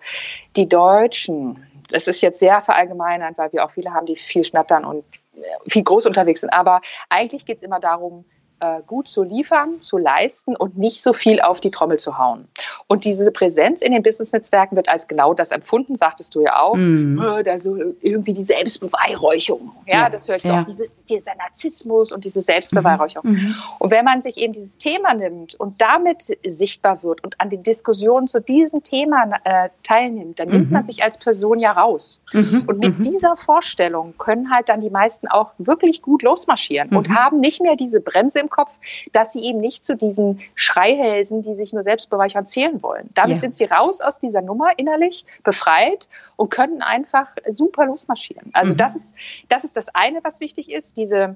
die 0.55 0.69
Deutschen, 0.69 1.65
das 1.91 2.07
ist 2.07 2.21
jetzt 2.21 2.39
sehr 2.39 2.61
verallgemeinert, 2.61 3.37
weil 3.37 3.51
wir 3.53 3.65
auch 3.65 3.71
viele 3.71 3.93
haben, 3.93 4.05
die 4.05 4.15
viel 4.15 4.43
schnattern 4.43 4.85
und 4.85 5.03
äh, 5.35 5.41
viel 5.67 5.83
groß 5.83 6.05
unterwegs 6.05 6.41
sind. 6.41 6.49
Aber 6.51 6.81
eigentlich 7.09 7.45
geht 7.45 7.57
es 7.57 7.63
immer 7.63 7.79
darum, 7.79 8.25
äh, 8.61 8.81
gut 8.85 9.07
zu 9.07 9.23
liefern, 9.23 9.79
zu 9.79 9.97
leisten 9.97 10.55
und 10.55 10.77
nicht 10.77 11.01
so 11.01 11.13
viel 11.13 11.41
auf 11.41 11.59
die 11.59 11.71
Trommel 11.71 11.97
zu 11.97 12.17
hauen. 12.17 12.47
Und 12.87 13.05
diese 13.05 13.31
Präsenz 13.31 13.81
in 13.81 13.91
den 13.91 14.03
Business-Netzwerken 14.03 14.75
wird 14.75 14.87
als 14.87 15.07
genau 15.07 15.33
das 15.33 15.51
empfunden, 15.51 15.95
sagtest 15.95 16.35
du 16.35 16.41
ja 16.41 16.59
auch. 16.61 16.75
Mm. 16.75 17.19
Äh, 17.19 17.43
da 17.43 17.57
so 17.57 17.75
irgendwie 18.01 18.33
die 18.33 18.43
Selbstbeweihräucherung. 18.43 19.71
Ja, 19.87 20.01
ja, 20.01 20.09
das 20.09 20.27
höre 20.27 20.35
ich 20.35 20.43
so 20.43 20.49
ja. 20.49 20.61
auch. 20.61 20.65
Dieses, 20.65 21.03
dieser 21.05 21.35
Narzissmus 21.35 22.11
und 22.11 22.23
diese 22.23 22.41
Selbstbeweihräucherung. 22.41 23.31
Mhm. 23.31 23.55
Und 23.79 23.91
wenn 23.91 24.05
man 24.05 24.21
sich 24.21 24.37
eben 24.37 24.53
dieses 24.53 24.77
Thema 24.77 25.13
nimmt 25.13 25.55
und 25.55 25.81
damit 25.81 26.37
sichtbar 26.45 27.01
wird 27.03 27.23
und 27.23 27.39
an 27.41 27.49
den 27.49 27.63
Diskussionen 27.63 28.27
zu 28.27 28.41
diesem 28.41 28.83
Thema 28.83 29.39
äh, 29.43 29.69
teilnimmt, 29.83 30.39
dann 30.39 30.49
mhm. 30.49 30.53
nimmt 30.53 30.71
man 30.71 30.83
sich 30.83 31.03
als 31.03 31.17
Person 31.17 31.59
ja 31.59 31.71
raus. 31.71 32.21
Mhm. 32.33 32.65
Und 32.67 32.79
mit 32.79 32.99
mhm. 32.99 33.03
dieser 33.03 33.35
Vorstellung 33.37 34.13
können 34.17 34.51
halt 34.51 34.69
dann 34.69 34.81
die 34.81 34.89
meisten 34.89 35.27
auch 35.27 35.51
wirklich 35.57 36.01
gut 36.01 36.21
losmarschieren 36.21 36.89
und 36.89 37.09
mhm. 37.09 37.15
haben 37.15 37.39
nicht 37.39 37.61
mehr 37.61 37.75
diese 37.75 38.01
Bremse 38.01 38.39
im 38.39 38.49
Kopf, 38.51 38.77
dass 39.11 39.33
sie 39.33 39.43
eben 39.43 39.59
nicht 39.59 39.83
zu 39.83 39.95
diesen 39.95 40.39
Schreihälsen, 40.53 41.41
die 41.41 41.55
sich 41.55 41.73
nur 41.73 41.81
selbst 41.81 42.09
bereichern, 42.09 42.45
zählen 42.45 42.83
wollen. 42.83 43.09
Damit 43.15 43.37
ja. 43.37 43.39
sind 43.39 43.55
sie 43.55 43.65
raus 43.65 44.01
aus 44.01 44.19
dieser 44.19 44.41
Nummer 44.41 44.69
innerlich, 44.77 45.25
befreit 45.43 46.07
und 46.35 46.51
können 46.51 46.83
einfach 46.83 47.27
super 47.49 47.85
losmarschieren. 47.87 48.51
Also 48.53 48.73
mhm. 48.73 48.77
das, 48.77 48.95
ist, 48.95 49.15
das 49.49 49.63
ist 49.63 49.75
das 49.77 49.89
eine, 49.95 50.23
was 50.23 50.39
wichtig 50.39 50.71
ist, 50.71 50.97
diese, 50.97 51.35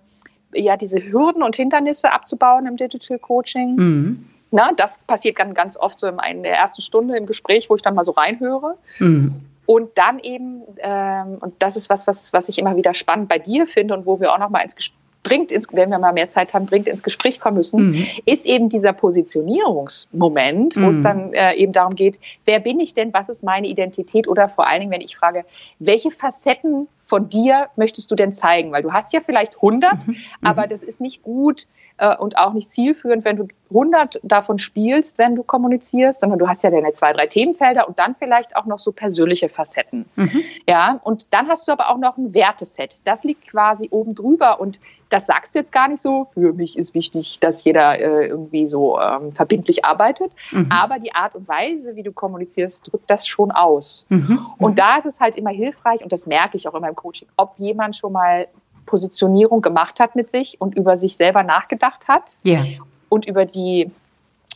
ja, 0.54 0.78
diese 0.78 1.04
Hürden 1.04 1.42
und 1.42 1.56
Hindernisse 1.56 2.12
abzubauen 2.12 2.68
im 2.68 2.78
Digital 2.78 3.18
Coaching. 3.18 3.76
Mhm. 3.76 4.30
Na, 4.52 4.72
das 4.74 5.00
passiert 5.00 5.36
ganz, 5.36 5.56
ganz 5.56 5.78
oft 5.78 6.00
so 6.00 6.08
in 6.08 6.44
der 6.44 6.56
ersten 6.56 6.82
Stunde 6.82 7.18
im 7.18 7.26
Gespräch, 7.26 7.70
wo 7.70 7.76
ich 7.76 7.82
dann 7.82 7.96
mal 7.96 8.06
so 8.06 8.12
reinhöre. 8.12 8.78
Mhm. 9.00 9.42
Und 9.66 9.98
dann 9.98 10.20
eben, 10.20 10.62
ähm, 10.78 11.38
und 11.42 11.56
das 11.60 11.76
ist 11.76 11.90
was, 11.90 12.06
was, 12.06 12.32
was 12.34 12.50
ich 12.50 12.60
immer 12.60 12.76
wieder 12.76 12.94
spannend 12.94 13.30
bei 13.30 13.40
dir 13.40 13.66
finde 13.66 13.96
und 13.96 14.06
wo 14.06 14.20
wir 14.20 14.32
auch 14.32 14.38
noch 14.38 14.50
mal 14.50 14.60
ins 14.60 14.76
Gespräch 14.76 15.05
dringend, 15.26 15.52
ins, 15.52 15.68
wenn 15.72 15.90
wir 15.90 16.00
mal 16.00 16.14
mehr 16.14 16.30
Zeit 16.30 16.54
haben, 16.54 16.66
dringend 16.66 16.88
ins 16.88 17.04
Gespräch 17.04 17.40
kommen 17.40 17.58
müssen, 17.58 17.92
mhm. 17.92 18.06
ist 18.26 18.46
eben 18.46 18.70
dieser 18.70 18.94
Positionierungsmoment, 18.94 20.76
wo 20.76 20.82
mhm. 20.82 20.90
es 20.90 21.02
dann 21.02 21.34
äh, 21.34 21.54
eben 21.56 21.72
darum 21.72 21.96
geht, 21.96 22.20
wer 22.46 22.60
bin 22.60 22.80
ich 22.80 22.94
denn, 22.94 23.14
was 23.14 23.30
ist 23.30 23.44
meine 23.44 23.68
Identität 23.68 24.28
oder 24.28 24.50
vor 24.50 24.68
allen 24.68 24.82
Dingen, 24.82 24.92
wenn 24.92 25.02
ich 25.02 25.18
frage, 25.18 25.46
welche 25.80 26.12
Facetten 26.12 26.88
von 27.06 27.30
dir 27.30 27.70
möchtest 27.76 28.10
du 28.10 28.16
denn 28.16 28.32
zeigen? 28.32 28.72
Weil 28.72 28.82
du 28.82 28.92
hast 28.92 29.14
ja 29.14 29.22
vielleicht 29.22 29.56
100, 29.56 30.08
mhm. 30.08 30.14
mhm. 30.14 30.18
aber 30.42 30.66
das 30.68 30.82
ist 30.82 31.00
nicht 31.00 31.22
gut 31.22 31.68
äh, 31.98 32.18
und 32.18 32.38
auch 32.38 32.54
nicht 32.54 32.70
zielführend, 32.70 33.24
wenn 33.26 33.38
du 33.38 33.48
100 33.70 34.20
davon 34.24 34.58
spielst, 34.58 35.18
wenn 35.18 35.36
du 35.36 35.44
kommunizierst, 35.44 36.20
sondern 36.20 36.40
du 36.40 36.48
hast 36.48 36.64
ja 36.64 36.70
deine 36.70 36.92
zwei, 36.94 37.14
drei 37.14 37.28
Themenfelder 37.28 37.88
und 37.88 38.00
dann 38.00 38.16
vielleicht 38.16 38.56
auch 38.56 38.66
noch 38.66 38.80
so 38.80 38.92
persönliche 38.92 39.50
Facetten. 39.50 40.06
Mhm. 40.16 40.42
Ja, 40.68 41.00
und 41.04 41.28
dann 41.32 41.48
hast 41.48 41.68
du 41.68 41.72
aber 41.72 41.90
auch 41.90 41.98
noch 41.98 42.18
ein 42.18 42.34
Werteset. 42.34 42.96
Das 43.04 43.24
liegt 43.24 43.48
quasi 43.48 43.88
oben 43.92 44.16
drüber 44.16 44.60
und 44.60 44.80
das 45.10 45.28
sagst 45.28 45.54
du 45.54 45.60
jetzt 45.60 45.72
gar 45.72 45.88
nicht 45.88 46.02
so. 46.02 46.28
Für 46.34 46.54
mich 46.54 46.78
ist 46.78 46.94
wichtig, 46.94 47.40
dass 47.40 47.64
jeder 47.64 48.00
äh, 48.00 48.28
irgendwie 48.28 48.68
so 48.68 49.00
ähm, 49.00 49.32
verbindlich 49.32 49.86
arbeitet. 49.86 50.32
Mhm. 50.52 50.70
Aber 50.72 51.00
die 51.00 51.14
Art 51.14 51.36
und 51.36 51.48
Weise, 51.48 51.96
wie 51.96 52.04
du 52.04 52.12
kommunizierst, 52.12 52.92
drückt 52.92 53.10
das 53.10 53.28
schon 53.28 53.52
aus. 53.52 54.06
Mhm. 54.10 54.46
Und 54.58 54.72
mhm. 54.72 54.76
da 54.76 54.98
ist 54.98 55.06
es 55.06 55.20
halt 55.20 55.36
immer 55.36 55.52
hilfreich, 55.52 56.02
und 56.02 56.12
das 56.12 56.28
merke 56.28 56.58
ich 56.58 56.68
auch 56.68 56.74
immer 56.74 56.90
im 56.90 56.95
Coaching, 56.96 57.28
ob 57.38 57.54
jemand 57.58 57.96
schon 57.96 58.14
mal 58.14 58.48
Positionierung 58.86 59.62
gemacht 59.62 60.00
hat 60.00 60.16
mit 60.16 60.30
sich 60.30 60.60
und 60.62 60.76
über 60.76 60.96
sich 60.96 61.18
selber 61.18 61.44
nachgedacht 61.44 62.08
hat. 62.08 62.38
Ja. 62.44 62.64
Und 63.10 63.28
über 63.28 63.46
die 63.46 63.92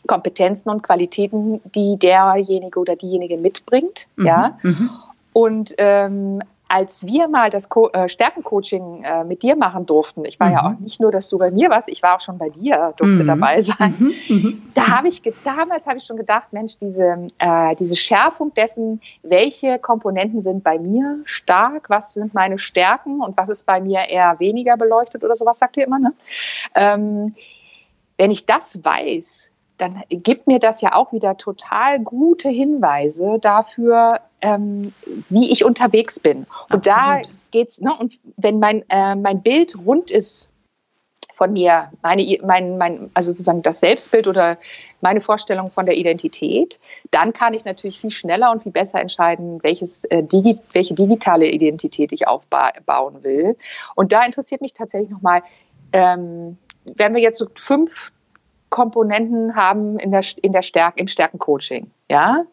Kompetenzen 0.08 0.70
und 0.70 0.82
Qualitäten, 0.82 1.62
die 1.76 1.98
derjenige 1.98 2.80
oder 2.80 2.96
diejenige 2.96 3.38
mitbringt. 3.38 4.08
Mhm. 4.16 4.26
Ja. 4.26 4.58
Mhm. 4.62 4.90
Und 5.34 5.74
ähm, 5.78 6.42
als 6.70 7.06
wir 7.06 7.28
mal 7.28 7.50
das 7.50 7.68
Co 7.68 7.90
äh, 7.90 8.08
Stärkencoaching 8.08 9.04
äh, 9.04 9.24
mit 9.24 9.42
dir 9.44 9.56
machen 9.56 9.86
durften, 9.86 10.24
ich 10.24 10.40
war 10.40 10.48
mhm. 10.48 10.54
ja 10.54 10.66
auch 10.66 10.80
nicht 10.80 11.02
nur, 11.02 11.12
dass 11.12 11.28
du 11.28 11.38
bei 11.38 11.52
mir 11.52 11.70
warst, 11.70 11.90
ich 11.90 12.04
war 12.04 12.16
auch 12.16 12.20
schon 12.22 12.38
bei 12.38 12.50
dir, 12.50 12.94
durfte 12.96 13.24
mhm. 13.24 13.28
dabei 13.28 13.60
sein. 13.60 13.96
Mhm. 13.98 14.14
mhm. 14.30 14.62
Da 14.76 14.88
habe 14.88 15.08
ich 15.08 15.22
damals 15.44 15.88
habe 15.88 15.98
ich 15.98 16.04
schon 16.04 16.16
gedacht, 16.16 16.54
Mensch, 16.54 16.78
diese 16.78 17.28
äh, 17.40 17.76
diese 17.76 17.96
Schärfung 17.96 18.54
dessen, 18.54 19.02
welche 19.24 19.80
Komponenten 19.80 20.42
sind 20.42 20.64
bei 20.64 20.78
mir 20.78 21.20
stark, 21.24 21.90
was 21.90 22.14
sind 22.14 22.34
meine 22.34 22.60
Stärken 22.60 23.22
und 23.22 23.36
was 23.36 23.50
ist 23.50 23.66
bei 23.66 23.82
mir 23.82 24.02
eher 24.02 24.40
weniger 24.40 24.78
beleuchtet 24.78 25.24
oder 25.24 25.36
sowas 25.36 25.58
sagt 25.58 25.76
ihr 25.78 25.86
immer, 25.86 26.00
ne? 26.00 26.14
Ähm, 26.76 27.34
wenn 28.18 28.32
ich 28.32 28.46
das 28.46 28.84
weiß, 28.84 29.49
dann 29.80 30.04
gibt 30.10 30.46
mir 30.46 30.60
das 30.60 30.82
ja 30.82 30.94
auch 30.94 31.12
wieder 31.12 31.38
total 31.38 32.00
gute 32.00 32.50
Hinweise 32.50 33.40
dafür, 33.40 34.20
ähm, 34.42 34.94
wie 35.30 35.52
ich 35.52 35.66
unterwegs 35.66 36.20
bin. 36.20 36.46
Und 36.70 36.88
Absolut. 36.88 36.88
da 36.88 37.22
geht's, 37.52 37.82
ne, 37.82 37.96
und 37.98 38.20
wenn 38.38 38.60
mein, 38.60 38.84
äh, 38.90 39.16
mein 39.16 39.42
Bild 39.42 39.76
rund 39.86 40.12
ist 40.12 40.50
von 41.34 41.54
mir, 41.54 41.90
meine, 42.02 42.38
mein, 42.44 42.78
mein, 42.78 43.10
also 43.14 43.32
sozusagen 43.32 43.62
das 43.62 43.80
Selbstbild 43.80 44.28
oder 44.28 44.58
meine 45.00 45.22
Vorstellung 45.22 45.72
von 45.72 45.86
der 45.86 45.96
Identität, 45.96 46.78
dann 47.12 47.32
kann 47.32 47.54
ich 47.54 47.64
natürlich 47.64 48.02
viel 48.02 48.12
schneller 48.12 48.52
und 48.52 48.64
viel 48.64 48.74
besser 48.74 49.00
entscheiden, 49.00 49.64
welches, 49.64 50.04
äh, 50.06 50.22
digi 50.22 50.60
welche 50.74 50.94
digitale 50.94 51.48
Identität 51.48 52.12
ich 52.12 52.28
aufbauen 52.28 53.24
will. 53.24 53.56
Und 53.96 54.12
da 54.12 54.26
interessiert 54.26 54.60
mich 54.60 54.74
tatsächlich 54.74 55.10
nochmal, 55.10 55.42
ähm, 55.94 56.58
wenn 56.84 57.16
wir 57.16 57.22
jetzt 57.22 57.40
so 57.40 57.48
fünf 57.56 58.12
Komponenten 58.70 59.56
haben 59.56 59.98
in 60.00 60.12
der, 60.12 60.24
in 60.42 60.52
der 60.52 60.62
Stärke, 60.62 61.00
im 61.00 61.08
Stärkencoaching, 61.08 61.90
ja, 62.10 62.44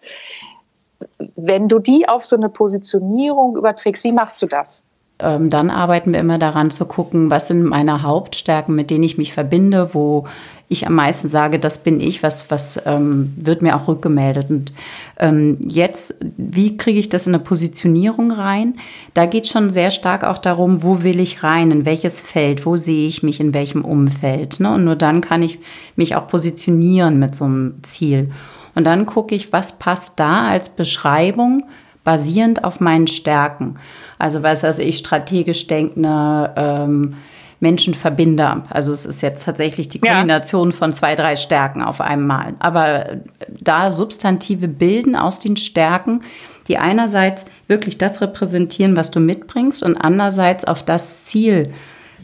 wenn 1.37 1.69
du 1.69 1.79
die 1.79 2.09
auf 2.09 2.25
so 2.25 2.37
eine 2.37 2.49
Positionierung 2.49 3.57
überträgst, 3.57 4.05
wie 4.05 4.13
machst 4.13 4.41
du 4.43 4.47
das? 4.47 4.83
Ähm, 5.21 5.49
dann 5.49 5.71
arbeiten 5.71 6.13
wir 6.13 6.21
immer 6.21 6.39
daran 6.39 6.71
zu 6.71 6.85
gucken, 6.85 7.31
was 7.31 7.47
sind 7.47 7.65
meine 7.65 8.03
Hauptstärken, 8.03 8.75
mit 8.75 8.91
denen 8.91 9.05
ich 9.05 9.17
mich 9.17 9.33
verbinde, 9.33 9.95
wo 9.95 10.27
ich 10.69 10.87
am 10.87 10.95
meisten 10.95 11.29
sage, 11.29 11.59
das 11.61 11.79
bin 11.83 12.01
ich, 12.01 12.23
was, 12.23 12.51
was 12.51 12.81
ähm, 12.87 13.33
wird 13.37 13.63
mir 13.63 13.77
auch 13.77 13.87
rückgemeldet. 13.87 14.51
Und 14.51 14.73
ähm, 15.19 15.59
jetzt, 15.61 16.17
wie 16.37 16.77
kriege 16.77 16.99
ich 16.99 17.09
das 17.09 17.27
in 17.27 17.35
eine 17.35 17.43
Positionierung 17.43 18.33
rein? 18.33 18.75
Da 19.15 19.27
geht 19.27 19.47
schon 19.47 19.71
sehr 19.71 19.93
stark 19.93 20.25
auch 20.25 20.39
darum, 20.39 20.83
wo 20.83 21.03
will 21.03 21.21
ich 21.21 21.45
rein, 21.45 21.71
in 21.71 21.85
welches 21.87 22.21
Feld, 22.21 22.67
wo 22.67 22.77
sehe 22.77 23.07
ich 23.07 23.23
mich, 23.23 23.39
in 23.39 23.55
welchem 23.55 23.85
Umfeld. 23.85 24.59
Ne? 24.59 24.75
Und 24.75 24.85
nur 24.85 24.97
dann 24.97 25.21
kann 25.21 25.43
ich 25.43 25.61
mich 25.95 26.17
auch 26.17 26.27
positionieren 26.27 27.19
mit 27.19 27.35
so 27.35 27.45
einem 27.45 27.75
Ziel. 27.83 28.33
Und 28.75 28.85
dann 28.85 29.07
gucke 29.07 29.35
ich, 29.35 29.53
was 29.53 29.79
passt 29.79 30.19
da 30.19 30.49
als 30.49 30.71
Beschreibung 30.71 31.63
basierend 32.03 32.65
auf 32.65 32.81
meinen 32.81 33.07
Stärken. 33.07 33.79
Also 34.19 34.43
was 34.43 34.65
also 34.65 34.83
ich 34.83 34.99
strategisch 34.99 35.67
denke, 35.67 35.97
eine 35.97 36.53
ähm, 36.57 37.17
Menschenverbinder. 37.61 38.65
Also 38.69 38.93
es 38.93 39.07
ist 39.07 39.23
jetzt 39.23 39.45
tatsächlich 39.45 39.89
die 39.89 39.99
Kombination 39.99 40.71
ja. 40.71 40.77
von 40.77 40.93
zwei, 40.93 41.15
drei 41.15 41.37
Stärken 41.37 41.83
auf 41.83 42.01
einmal. 42.01 42.55
Aber 42.59 43.17
da 43.49 43.91
Substantive 43.91 44.69
bilden 44.69 45.17
aus 45.17 45.41
den 45.41 45.57
Stärken, 45.57 46.23
die 46.69 46.79
einerseits 46.79 47.47
wirklich 47.67 47.97
das 47.97 48.21
repräsentieren, 48.21 48.97
was 48.97 49.11
du 49.11 49.21
mitbringst 49.21 49.83
und 49.83 49.97
andererseits 49.97 50.65
auf 50.65 50.83
das 50.85 51.25
Ziel 51.25 51.71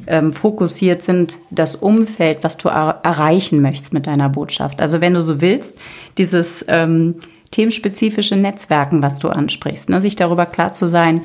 ähm, 0.06 0.32
fokussiert 0.32 1.02
sind, 1.02 1.38
das 1.50 1.76
Umfeld, 1.76 2.38
was 2.42 2.56
du 2.56 2.68
er 2.68 3.00
erreichen 3.02 3.62
möchtest 3.62 3.94
mit 3.94 4.06
deiner 4.06 4.28
Botschaft. 4.28 4.80
Also 4.80 5.00
wenn 5.00 5.14
du 5.14 5.22
so 5.22 5.40
willst, 5.40 5.78
dieses 6.18 6.64
ähm, 6.68 7.14
themenspezifische 7.52 8.36
Netzwerken, 8.36 9.02
was 9.02 9.18
du 9.18 9.28
ansprichst, 9.28 9.90
ne, 9.90 10.00
sich 10.00 10.16
darüber 10.16 10.46
klar 10.46 10.72
zu 10.72 10.86
sein, 10.86 11.22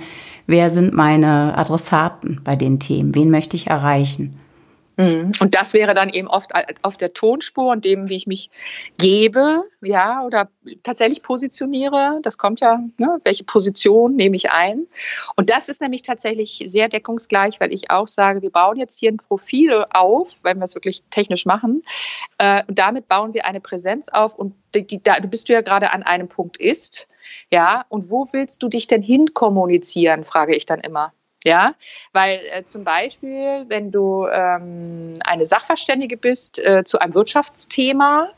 wer 0.48 0.70
sind 0.70 0.94
meine 0.94 1.58
Adressaten 1.58 2.42
bei 2.44 2.56
den 2.56 2.80
Themen, 2.80 3.14
wen 3.14 3.30
möchte 3.30 3.56
ich 3.56 3.68
erreichen. 3.68 4.40
Mhm. 4.98 5.32
Und 5.40 5.54
das 5.54 5.74
wäre 5.74 5.94
dann 5.94 6.10
eben 6.10 6.28
oft 6.28 6.52
auf 6.82 6.98
der 6.98 7.14
Tonspur 7.14 7.72
und 7.72 7.86
dem, 7.86 8.10
wie 8.10 8.16
ich 8.16 8.26
mich 8.26 8.50
gebe, 8.98 9.64
ja, 9.82 10.24
oder 10.24 10.50
tatsächlich 10.82 11.22
positioniere. 11.22 12.20
Das 12.24 12.40
kommt 12.40 12.60
ja, 12.60 12.80
ne, 12.98 13.20
welche 13.24 13.44
Position 13.44 14.16
nehme 14.16 14.36
ich 14.36 14.50
ein? 14.50 14.88
Und 15.36 15.52
das 15.52 15.70
ist 15.70 15.82
nämlich 15.82 16.02
tatsächlich 16.02 16.64
sehr 16.66 16.90
deckungsgleich, 16.90 17.60
weil 17.60 17.72
ich 17.72 17.92
auch 17.92 18.08
sage, 18.08 18.42
wir 18.42 18.50
bauen 18.50 18.78
jetzt 18.78 19.00
hier 19.00 19.12
ein 19.12 19.18
Profil 19.18 19.86
auf, 19.92 20.40
wenn 20.44 20.58
wir 20.58 20.64
es 20.64 20.74
wirklich 20.74 21.04
technisch 21.12 21.46
machen. 21.46 21.84
Äh, 22.40 22.64
und 22.68 22.80
damit 22.80 23.08
bauen 23.08 23.36
wir 23.36 23.46
eine 23.46 23.62
Präsenz 23.62 24.10
auf 24.10 24.36
und 24.36 24.56
die, 24.74 24.86
die, 24.86 25.02
da, 25.02 25.20
du 25.20 25.28
bist 25.28 25.48
du 25.48 25.54
ja 25.54 25.62
gerade 25.62 25.92
an 25.92 26.02
einem 26.02 26.28
Punkt 26.28 26.58
ist. 26.58 27.08
Ja, 27.52 27.86
und 27.90 28.10
wo 28.10 28.28
willst 28.32 28.64
du 28.64 28.68
dich 28.68 28.88
denn 28.88 29.04
hin 29.04 29.34
kommunizieren, 29.34 30.24
frage 30.24 30.56
ich 30.56 30.66
dann 30.66 30.80
immer. 30.80 31.14
Ja, 31.44 31.76
weil 32.14 32.42
äh, 32.52 32.64
zum 32.64 32.84
Beispiel, 32.84 33.66
wenn 33.68 33.92
du 33.92 34.28
ähm, 34.28 35.14
eine 35.24 35.46
Sachverständige 35.46 36.18
bist 36.18 36.60
äh, 36.60 36.84
zu 36.84 37.00
einem 37.00 37.14
Wirtschaftsthema 37.14 38.30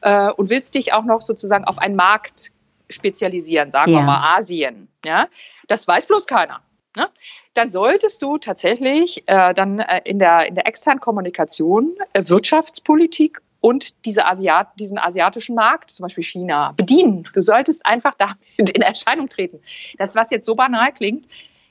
äh, 0.00 0.30
und 0.30 0.48
willst 0.48 0.74
dich 0.74 0.92
auch 0.92 1.04
noch 1.04 1.20
sozusagen 1.20 1.64
auf 1.64 1.78
einen 1.78 1.96
Markt 1.96 2.50
spezialisieren, 2.88 3.70
sagen 3.70 3.92
ja. 3.92 3.98
wir 3.98 4.04
mal 4.04 4.36
Asien, 4.36 4.88
ja, 5.04 5.28
das 5.66 5.86
weiß 5.86 6.06
bloß 6.06 6.26
keiner. 6.26 6.60
Ne? 6.96 7.08
Dann 7.54 7.70
solltest 7.70 8.22
du 8.22 8.38
tatsächlich 8.38 9.22
äh, 9.26 9.52
dann 9.54 9.80
äh, 9.80 10.00
in, 10.04 10.18
der, 10.18 10.46
in 10.46 10.54
der 10.54 10.66
externen 10.66 11.00
Kommunikation 11.00 11.96
äh, 12.12 12.22
Wirtschaftspolitik 12.26 13.40
und 13.60 14.04
diese 14.04 14.26
Asiat 14.26 14.68
diesen 14.78 14.98
asiatischen 14.98 15.54
Markt, 15.54 15.90
zum 15.90 16.04
Beispiel 16.04 16.24
China, 16.24 16.72
bedienen. 16.76 17.28
Du 17.34 17.42
solltest 17.42 17.84
einfach 17.84 18.14
damit 18.16 18.38
in 18.74 18.82
Erscheinung 18.82 19.28
treten. 19.28 19.60
Das, 19.98 20.14
was 20.14 20.30
jetzt 20.30 20.46
so 20.46 20.54
banal 20.54 20.92
klingt, 20.92 21.26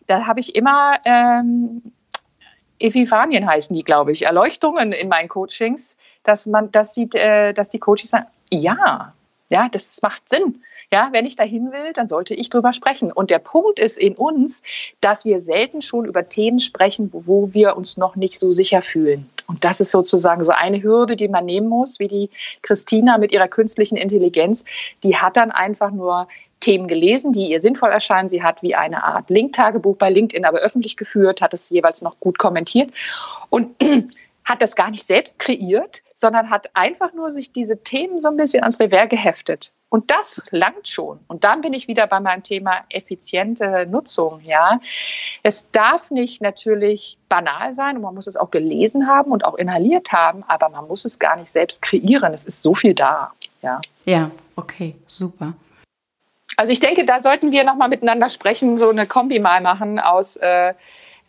da 0.07 0.25
habe 0.25 0.39
ich 0.39 0.55
immer 0.55 0.97
ähm, 1.05 1.81
Epiphanien 2.79 3.47
heißen 3.47 3.75
die, 3.75 3.83
glaube 3.83 4.11
ich, 4.11 4.25
Erleuchtungen 4.25 4.91
in 4.91 5.09
meinen 5.09 5.29
Coachings, 5.29 5.97
dass 6.23 6.45
man, 6.45 6.71
dass 6.71 6.93
die, 6.93 7.09
äh, 7.13 7.53
dass 7.53 7.69
die 7.69 7.79
Coaches 7.79 8.09
sagen, 8.09 8.27
ja, 8.49 9.13
ja, 9.49 9.69
das 9.69 10.01
macht 10.01 10.27
Sinn. 10.27 10.61
Ja, 10.91 11.09
wenn 11.11 11.25
ich 11.25 11.35
dahin 11.35 11.71
will, 11.71 11.93
dann 11.93 12.07
sollte 12.07 12.33
ich 12.33 12.49
drüber 12.49 12.73
sprechen. 12.73 13.11
Und 13.11 13.29
der 13.29 13.39
Punkt 13.39 13.79
ist 13.79 13.97
in 13.97 14.15
uns, 14.15 14.61
dass 15.01 15.25
wir 15.25 15.39
selten 15.39 15.81
schon 15.81 16.05
über 16.05 16.27
Themen 16.27 16.59
sprechen, 16.59 17.09
wo 17.11 17.53
wir 17.53 17.75
uns 17.75 17.97
noch 17.97 18.15
nicht 18.15 18.39
so 18.39 18.51
sicher 18.51 18.81
fühlen. 18.81 19.29
Und 19.47 19.63
das 19.63 19.79
ist 19.79 19.91
sozusagen 19.91 20.43
so 20.43 20.51
eine 20.51 20.83
Hürde, 20.83 21.15
die 21.15 21.29
man 21.29 21.45
nehmen 21.45 21.69
muss, 21.69 21.99
wie 21.99 22.09
die 22.09 22.29
Christina 22.61 23.17
mit 23.17 23.31
ihrer 23.31 23.47
künstlichen 23.47 23.95
Intelligenz. 23.95 24.65
Die 25.03 25.15
hat 25.15 25.37
dann 25.37 25.51
einfach 25.51 25.91
nur 25.91 26.27
Themen 26.59 26.87
gelesen, 26.87 27.33
die 27.33 27.51
ihr 27.51 27.61
sinnvoll 27.61 27.89
erscheinen. 27.89 28.29
Sie 28.29 28.43
hat 28.43 28.61
wie 28.63 28.75
eine 28.75 29.03
Art 29.03 29.29
Link-Tagebuch 29.29 29.97
bei 29.97 30.09
LinkedIn 30.09 30.45
aber 30.45 30.59
öffentlich 30.59 30.97
geführt, 30.97 31.41
hat 31.41 31.53
es 31.53 31.69
jeweils 31.69 32.01
noch 32.01 32.19
gut 32.19 32.37
kommentiert 32.37 32.91
und 33.49 33.75
hat 34.45 34.61
das 34.61 34.75
gar 34.75 34.89
nicht 34.89 35.05
selbst 35.05 35.39
kreiert, 35.39 36.03
sondern 36.13 36.49
hat 36.49 36.69
einfach 36.73 37.13
nur 37.13 37.31
sich 37.31 37.51
diese 37.51 37.83
Themen 37.83 38.19
so 38.19 38.29
ein 38.29 38.37
bisschen 38.37 38.63
ans 38.63 38.79
Revers 38.79 39.09
geheftet. 39.09 39.73
Und 39.89 40.09
das 40.11 40.41
langt 40.51 40.87
schon. 40.87 41.19
Und 41.27 41.43
dann 41.43 41.61
bin 41.61 41.73
ich 41.73 41.87
wieder 41.87 42.07
bei 42.07 42.19
meinem 42.19 42.43
Thema 42.43 42.83
effiziente 42.89 43.85
Nutzung. 43.89 44.41
Ja, 44.43 44.79
es 45.43 45.69
darf 45.71 46.11
nicht 46.11 46.41
natürlich 46.41 47.17
banal 47.29 47.71
sein 47.73 47.97
und 47.97 48.01
man 48.03 48.15
muss 48.15 48.27
es 48.27 48.35
auch 48.35 48.51
gelesen 48.51 49.07
haben 49.07 49.31
und 49.31 49.45
auch 49.45 49.55
inhaliert 49.55 50.11
haben, 50.11 50.43
aber 50.47 50.69
man 50.69 50.87
muss 50.87 51.05
es 51.05 51.19
gar 51.19 51.37
nicht 51.37 51.49
selbst 51.49 51.81
kreieren. 51.81 52.33
Es 52.33 52.43
ist 52.43 52.63
so 52.63 52.73
viel 52.73 52.93
da. 52.93 53.31
Ja. 53.61 53.79
Ja, 54.05 54.31
okay, 54.55 54.95
super. 55.07 55.53
Also 56.57 56.73
ich 56.73 56.79
denke, 56.79 57.05
da 57.05 57.19
sollten 57.19 57.51
wir 57.51 57.63
nochmal 57.63 57.87
miteinander 57.87 58.29
sprechen, 58.29 58.77
so 58.79 58.89
eine 58.89 59.05
Kombi 59.05 59.39
mal 59.39 59.61
machen 59.61 59.99
aus 59.99 60.37
äh, 60.37 60.73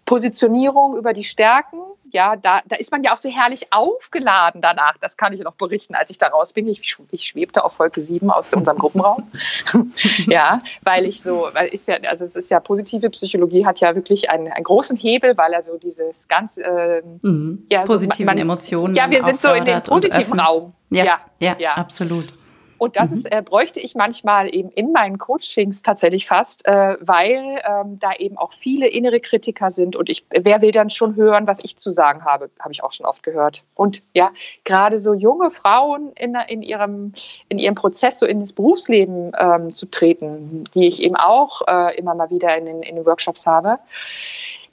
Positionierung 0.06 0.96
über 0.96 1.12
die 1.12 1.22
Stärken. 1.22 1.76
Ja, 2.10 2.34
da, 2.36 2.62
da 2.64 2.76
ist 2.76 2.90
man 2.90 3.02
ja 3.02 3.12
auch 3.12 3.18
so 3.18 3.28
herrlich 3.28 3.70
aufgeladen 3.70 4.62
danach. 4.62 4.96
Das 5.02 5.18
kann 5.18 5.34
ich 5.34 5.40
noch 5.40 5.52
berichten, 5.52 5.94
als 5.94 6.08
ich 6.08 6.16
da 6.16 6.28
raus 6.28 6.54
bin. 6.54 6.66
Ich, 6.66 6.96
ich 7.10 7.24
schwebte 7.24 7.62
auf 7.62 7.78
Wolke 7.78 8.00
7 8.00 8.30
aus 8.30 8.54
unserem 8.54 8.78
Gruppenraum. 8.78 9.30
ja, 10.26 10.62
weil 10.80 11.04
ich 11.04 11.22
so, 11.22 11.50
weil 11.52 11.68
ist 11.68 11.86
ja, 11.88 11.96
also 12.08 12.24
es 12.24 12.34
ist 12.34 12.50
ja 12.50 12.58
positive 12.60 13.10
Psychologie 13.10 13.66
hat 13.66 13.80
ja 13.80 13.94
wirklich 13.94 14.30
einen, 14.30 14.50
einen 14.50 14.64
großen 14.64 14.96
Hebel, 14.96 15.36
weil 15.36 15.52
er 15.52 15.62
so 15.62 15.76
dieses 15.76 16.26
ganze 16.26 16.62
äh, 16.62 17.02
mhm. 17.20 17.66
ja, 17.70 17.82
positiven 17.82 18.24
so, 18.24 18.24
man, 18.24 18.38
Emotionen. 18.38 18.94
Ja, 18.94 19.10
wir 19.10 19.22
sind 19.22 19.42
so 19.42 19.52
in 19.52 19.66
dem 19.66 19.82
positiven 19.82 20.40
Raum. 20.40 20.72
Ja, 20.88 21.04
ja, 21.04 21.20
ja, 21.40 21.56
ja, 21.58 21.74
absolut. 21.74 22.32
Und 22.78 22.96
das 22.96 23.10
mhm. 23.10 23.16
ist, 23.16 23.32
äh, 23.32 23.42
bräuchte 23.42 23.80
ich 23.80 23.94
manchmal 23.94 24.54
eben 24.54 24.70
in 24.70 24.92
meinen 24.92 25.18
Coachings 25.18 25.82
tatsächlich 25.82 26.26
fast, 26.26 26.66
äh, 26.66 26.96
weil 27.00 27.62
ähm, 27.66 27.98
da 27.98 28.12
eben 28.18 28.36
auch 28.38 28.52
viele 28.52 28.88
innere 28.88 29.20
Kritiker 29.20 29.70
sind 29.70 29.96
und 29.96 30.08
ich, 30.08 30.24
wer 30.30 30.62
will 30.62 30.70
dann 30.70 30.90
schon 30.90 31.16
hören, 31.16 31.46
was 31.46 31.62
ich 31.62 31.76
zu 31.76 31.90
sagen 31.90 32.24
habe, 32.24 32.50
habe 32.60 32.72
ich 32.72 32.82
auch 32.82 32.92
schon 32.92 33.06
oft 33.06 33.22
gehört. 33.22 33.64
Und 33.74 34.02
ja, 34.14 34.30
gerade 34.64 34.98
so 34.98 35.14
junge 35.14 35.50
Frauen 35.50 36.12
in, 36.14 36.34
in, 36.48 36.62
ihrem, 36.62 37.12
in 37.48 37.58
ihrem 37.58 37.74
Prozess 37.74 38.18
so 38.18 38.26
in 38.26 38.40
das 38.40 38.52
Berufsleben 38.52 39.32
ähm, 39.38 39.72
zu 39.72 39.86
treten, 39.86 40.64
die 40.74 40.86
ich 40.86 41.02
eben 41.02 41.16
auch 41.16 41.62
äh, 41.66 41.96
immer 41.96 42.14
mal 42.14 42.30
wieder 42.30 42.56
in 42.56 42.66
den, 42.66 42.82
in 42.82 42.96
den 42.96 43.06
Workshops 43.06 43.46
habe, 43.46 43.78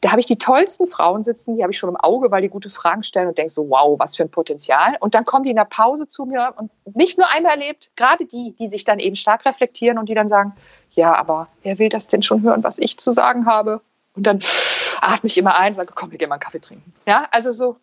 da 0.06 0.12
habe 0.12 0.20
ich 0.20 0.28
die 0.28 0.38
tollsten 0.38 0.86
Frauen 0.86 1.24
sitzen, 1.24 1.58
die 1.58 1.64
habe 1.64 1.72
ich 1.72 1.80
schon 1.80 1.90
im 1.90 1.96
Auge, 1.96 2.30
weil 2.30 2.44
die 2.44 2.48
gute 2.48 2.70
Fragen 2.70 3.02
stellen 3.02 3.28
und 3.28 3.40
denke 3.40 3.52
so, 3.52 3.72
wow, 3.72 3.98
was 3.98 4.16
für 4.16 4.22
ein 4.22 4.30
Potenzial. 4.30 4.98
Und 5.00 5.16
dann 5.16 5.26
kommen 5.26 5.46
die 5.46 5.50
in 5.50 5.56
der 5.56 5.66
Pause 5.66 6.08
zu 6.08 6.26
mir 6.26 6.54
und 6.58 6.70
nicht 6.96 7.18
nur 7.18 7.28
einmal 7.28 7.54
erlebt, 7.54 7.90
gerade 7.96 8.28
die, 8.28 8.56
die 8.60 8.68
sich 8.68 8.84
dann 8.84 9.00
eben 9.00 9.16
stark 9.16 9.46
reflektieren 9.46 9.98
und 9.98 10.08
die 10.08 10.14
dann 10.14 10.28
sagen, 10.28 10.54
ja, 10.92 11.16
aber 11.16 11.48
wer 11.64 11.80
will 11.80 11.90
das 11.90 12.08
denn 12.08 12.22
schon 12.22 12.44
hören, 12.44 12.64
was 12.64 12.78
ich 12.78 13.00
zu 13.00 13.14
sagen 13.14 13.48
habe? 13.48 13.82
Und 14.16 14.28
dann 14.28 14.38
atme 15.02 15.26
ich 15.26 15.40
immer 15.40 15.58
ein 15.58 15.70
und 15.70 15.74
sage, 15.74 15.94
komm, 15.96 16.12
wir 16.12 16.20
gehen 16.20 16.30
mal 16.30 16.36
einen 16.36 16.40
Kaffee 16.40 16.62
trinken. 16.62 16.94
Ja, 17.08 17.28
also 17.32 17.52
so, 17.52 17.78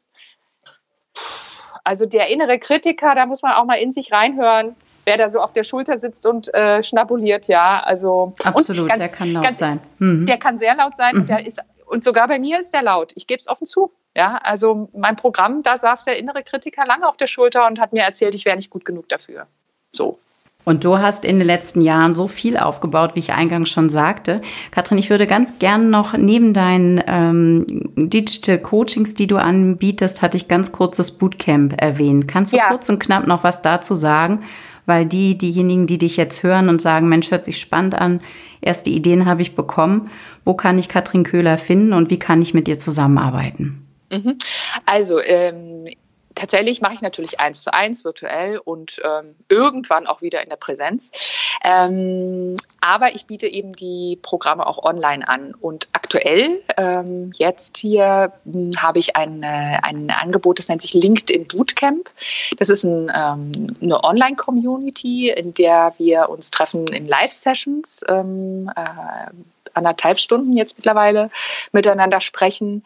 also 1.82 2.06
der 2.06 2.28
innere 2.28 2.60
Kritiker, 2.60 3.16
da 3.16 3.26
muss 3.26 3.42
man 3.42 3.54
auch 3.54 3.64
mal 3.64 3.80
in 3.80 3.90
sich 3.90 4.12
reinhören 4.12 4.76
wer 5.04 5.16
da 5.16 5.28
so 5.28 5.40
auf 5.40 5.52
der 5.52 5.64
Schulter 5.64 5.98
sitzt 5.98 6.26
und 6.26 6.52
äh, 6.54 6.82
schnabuliert, 6.82 7.48
ja, 7.48 7.80
also 7.80 8.34
absolut, 8.44 8.88
ganz, 8.88 9.00
der 9.00 9.08
kann 9.08 9.32
laut 9.32 9.42
ganz, 9.42 9.58
sein. 9.58 9.80
Mhm. 9.98 10.26
Der 10.26 10.38
kann 10.38 10.56
sehr 10.56 10.76
laut 10.76 10.96
sein 10.96 11.14
mhm. 11.14 11.20
und 11.22 11.28
der 11.28 11.44
ist 11.46 11.60
und 11.92 12.02
sogar 12.02 12.26
bei 12.26 12.38
mir 12.38 12.58
ist 12.58 12.72
der 12.72 12.82
laut. 12.82 13.12
Ich 13.16 13.26
gebe 13.26 13.38
es 13.38 13.46
offen 13.46 13.66
zu. 13.66 13.92
Ja, 14.16 14.38
also 14.42 14.88
mein 14.96 15.14
Programm, 15.14 15.62
da 15.62 15.76
saß 15.76 16.06
der 16.06 16.18
innere 16.18 16.42
Kritiker 16.42 16.86
lange 16.86 17.06
auf 17.06 17.18
der 17.18 17.26
Schulter 17.26 17.66
und 17.66 17.78
hat 17.78 17.92
mir 17.92 18.02
erzählt, 18.02 18.34
ich 18.34 18.46
wäre 18.46 18.56
nicht 18.56 18.70
gut 18.70 18.86
genug 18.86 19.10
dafür. 19.10 19.46
So. 19.92 20.18
Und 20.64 20.84
du 20.84 20.98
hast 20.98 21.24
in 21.24 21.38
den 21.38 21.46
letzten 21.46 21.82
Jahren 21.82 22.14
so 22.14 22.28
viel 22.28 22.56
aufgebaut, 22.56 23.14
wie 23.14 23.18
ich 23.18 23.32
eingangs 23.32 23.68
schon 23.68 23.90
sagte. 23.90 24.40
Katrin, 24.70 24.96
ich 24.96 25.10
würde 25.10 25.26
ganz 25.26 25.58
gern 25.58 25.90
noch 25.90 26.16
neben 26.16 26.54
deinen 26.54 27.02
ähm, 27.06 27.64
Digital 27.96 28.58
Coachings, 28.58 29.14
die 29.14 29.26
du 29.26 29.36
anbietest, 29.36 30.22
hatte 30.22 30.38
ich 30.38 30.48
ganz 30.48 30.72
kurz 30.72 30.96
das 30.96 31.10
Bootcamp 31.10 31.78
erwähnt. 31.78 32.26
Kannst 32.26 32.54
du 32.54 32.56
ja. 32.56 32.68
kurz 32.68 32.88
und 32.88 33.00
knapp 33.00 33.26
noch 33.26 33.44
was 33.44 33.60
dazu 33.60 33.96
sagen? 33.96 34.44
Weil 34.86 35.06
die, 35.06 35.36
diejenigen, 35.38 35.86
die 35.86 35.98
dich 35.98 36.16
jetzt 36.16 36.42
hören 36.42 36.68
und 36.68 36.82
sagen, 36.82 37.08
Mensch, 37.08 37.30
hört 37.30 37.44
sich 37.44 37.58
spannend 37.58 37.94
an, 37.94 38.20
erste 38.60 38.90
Ideen 38.90 39.26
habe 39.26 39.42
ich 39.42 39.54
bekommen. 39.54 40.10
Wo 40.44 40.54
kann 40.54 40.78
ich 40.78 40.88
Katrin 40.88 41.24
Köhler 41.24 41.58
finden 41.58 41.92
und 41.92 42.10
wie 42.10 42.18
kann 42.18 42.42
ich 42.42 42.54
mit 42.54 42.66
dir 42.66 42.78
zusammenarbeiten? 42.78 43.86
Mhm. 44.10 44.36
Also, 44.86 45.20
ähm, 45.20 45.86
tatsächlich 46.34 46.80
mache 46.80 46.94
ich 46.94 47.02
natürlich 47.02 47.40
eins 47.40 47.62
zu 47.62 47.72
eins 47.72 48.04
virtuell 48.04 48.58
und 48.58 49.00
ähm, 49.04 49.34
irgendwann 49.48 50.06
auch 50.06 50.22
wieder 50.22 50.42
in 50.42 50.48
der 50.48 50.56
Präsenz. 50.56 51.10
Ähm, 51.64 52.56
aber 52.80 53.14
ich 53.14 53.26
biete 53.26 53.46
eben 53.46 53.74
die 53.74 54.18
Programme 54.22 54.66
auch 54.66 54.82
online 54.84 55.26
an. 55.26 55.54
Und 55.54 55.88
aktuell, 55.92 56.62
ähm, 56.76 57.32
jetzt 57.34 57.78
hier, 57.78 58.32
hm, 58.44 58.72
habe 58.78 58.98
ich 58.98 59.16
ein, 59.16 59.44
ein 59.44 60.10
Angebot, 60.10 60.58
das 60.58 60.68
nennt 60.68 60.82
sich 60.82 60.94
LinkedIn 60.94 61.48
Bootcamp. 61.48 62.10
Das 62.58 62.68
ist 62.68 62.84
ein, 62.84 63.10
ähm, 63.14 63.76
eine 63.80 64.02
Online-Community, 64.02 65.30
in 65.30 65.54
der 65.54 65.94
wir 65.98 66.28
uns 66.28 66.50
treffen 66.50 66.88
in 66.88 67.06
Live-Sessions. 67.06 68.04
Ähm, 68.08 68.70
äh, 68.74 69.30
anderthalb 69.74 70.18
Stunden 70.18 70.52
jetzt 70.52 70.76
mittlerweile 70.78 71.30
miteinander 71.72 72.20
sprechen 72.20 72.82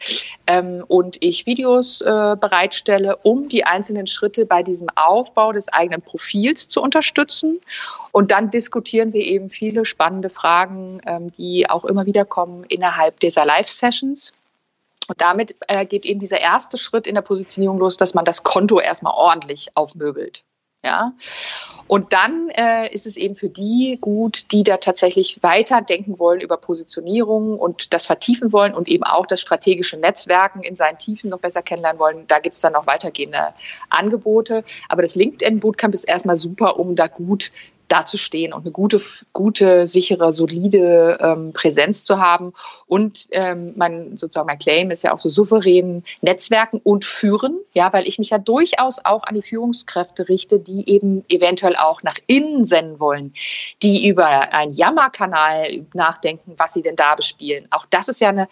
ähm, 0.47 0.83
und 0.87 1.17
ich 1.21 1.45
Videos 1.45 2.01
äh, 2.01 2.35
bereitstelle, 2.39 3.17
um 3.17 3.49
die 3.49 3.63
einzelnen 3.63 4.07
Schritte 4.07 4.45
bei 4.45 4.63
diesem 4.63 4.87
Aufbau 4.95 5.51
des 5.51 5.69
eigenen 5.69 6.01
Profils 6.01 6.67
zu 6.67 6.81
unterstützen. 6.81 7.59
Und 8.11 8.31
dann 8.31 8.49
diskutieren 8.49 9.13
wir 9.13 9.23
eben 9.25 9.49
viele 9.49 9.85
spannende 9.85 10.29
Fragen, 10.29 11.01
ähm, 11.05 11.31
die 11.33 11.69
auch 11.69 11.85
immer 11.85 12.05
wieder 12.05 12.25
kommen 12.25 12.63
innerhalb 12.65 13.19
dieser 13.19 13.45
Live-Sessions. 13.45 14.33
Und 15.07 15.21
damit 15.21 15.55
äh, 15.67 15.85
geht 15.85 16.05
eben 16.05 16.19
dieser 16.19 16.41
erste 16.41 16.77
Schritt 16.77 17.07
in 17.07 17.15
der 17.15 17.21
Positionierung 17.21 17.77
los, 17.77 17.97
dass 17.97 18.13
man 18.13 18.25
das 18.25 18.43
Konto 18.43 18.79
erstmal 18.79 19.13
ordentlich 19.13 19.69
aufmöbelt. 19.75 20.43
Ja. 20.87 21.11
Und 21.87 22.13
dann 22.13 22.49
äh, 22.49 22.93
ist 22.93 23.05
es 23.05 23.17
eben 23.17 23.35
für 23.35 23.49
die 23.49 23.97
gut, 23.99 24.51
die 24.51 24.63
da 24.63 24.77
tatsächlich 24.77 25.39
weiterdenken 25.41 26.17
wollen 26.17 26.39
über 26.39 26.55
Positionierung 26.57 27.59
und 27.59 27.93
das 27.93 28.05
vertiefen 28.05 28.53
wollen 28.53 28.73
und 28.73 28.87
eben 28.87 29.03
auch 29.03 29.25
das 29.25 29.41
strategische 29.41 29.97
Netzwerken 29.97 30.63
in 30.63 30.77
seinen 30.77 30.97
Tiefen 30.97 31.29
noch 31.29 31.39
besser 31.39 31.61
kennenlernen 31.61 31.99
wollen. 31.99 32.25
Da 32.27 32.39
gibt 32.39 32.55
es 32.55 32.61
dann 32.61 32.73
noch 32.73 32.87
weitergehende 32.87 33.53
Angebote. 33.89 34.63
Aber 34.87 35.01
das 35.01 35.15
LinkedIn 35.15 35.59
Bootcamp 35.59 35.93
ist 35.93 36.05
erstmal 36.05 36.37
super, 36.37 36.79
um 36.79 36.95
da 36.95 37.07
gut 37.07 37.51
dazustehen 37.87 38.53
und 38.53 38.61
eine 38.61 38.71
gute, 38.71 38.99
gute, 39.33 39.87
sichere, 39.87 40.31
solide 40.33 41.17
ähm, 41.21 41.53
Präsenz 41.53 42.03
zu 42.03 42.19
haben. 42.19 42.53
Und 42.87 43.27
ähm, 43.31 43.73
mein 43.75 44.17
sozusagen 44.17 44.47
mein 44.47 44.57
Claim 44.57 44.91
ist 44.91 45.03
ja 45.03 45.13
auch 45.13 45.19
so 45.19 45.29
souverän 45.29 46.03
Netzwerken 46.21 46.79
und 46.83 47.05
führen, 47.05 47.57
ja, 47.73 47.91
weil 47.93 48.07
ich 48.07 48.19
mich 48.19 48.31
ja 48.31 48.37
durchaus 48.37 48.99
auch 49.03 49.23
an 49.23 49.35
die 49.35 49.41
Führungskräfte 49.41 50.27
richte, 50.29 50.59
die 50.59 50.89
eben 50.89 51.23
eventuell 51.29 51.75
auch 51.75 52.03
nach 52.03 52.17
innen 52.27 52.65
senden 52.65 52.99
wollen, 52.99 53.33
die 53.81 54.07
über 54.07 54.27
einen 54.53 54.71
Jammerkanal 54.71 55.85
nachdenken, 55.93 56.53
was 56.57 56.73
sie 56.73 56.81
denn 56.81 56.95
da 56.95 57.15
bespielen. 57.15 57.67
Auch 57.71 57.85
das 57.89 58.07
ist 58.07 58.19
ja 58.19 58.29
eine, 58.29 58.47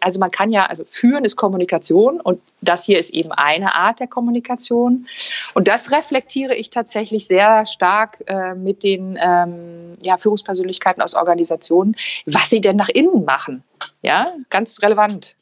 also 0.00 0.18
man 0.18 0.30
kann 0.30 0.50
ja, 0.50 0.66
also 0.66 0.84
führen 0.84 1.24
ist 1.24 1.36
Kommunikation 1.36 2.20
und 2.20 2.40
das 2.60 2.84
hier 2.84 2.98
ist 2.98 3.12
eben 3.12 3.32
eine 3.32 3.74
Art 3.74 4.00
der 4.00 4.06
Kommunikation. 4.06 5.06
Und 5.54 5.68
das 5.68 5.90
reflektiere 5.90 6.54
ich 6.54 6.70
tatsächlich 6.70 7.26
sehr 7.26 7.66
stark 7.66 8.22
äh, 8.26 8.54
mit 8.54 8.71
mit 8.72 8.82
den 8.82 9.18
ähm, 9.22 9.92
ja, 10.02 10.16
Führungspersönlichkeiten 10.16 11.02
aus 11.02 11.14
Organisationen, 11.14 11.94
was 12.24 12.48
sie 12.48 12.62
denn 12.62 12.76
nach 12.76 12.88
innen 12.88 13.24
machen. 13.24 13.62
Ja, 14.00 14.26
ganz 14.48 14.80
relevant. 14.80 15.36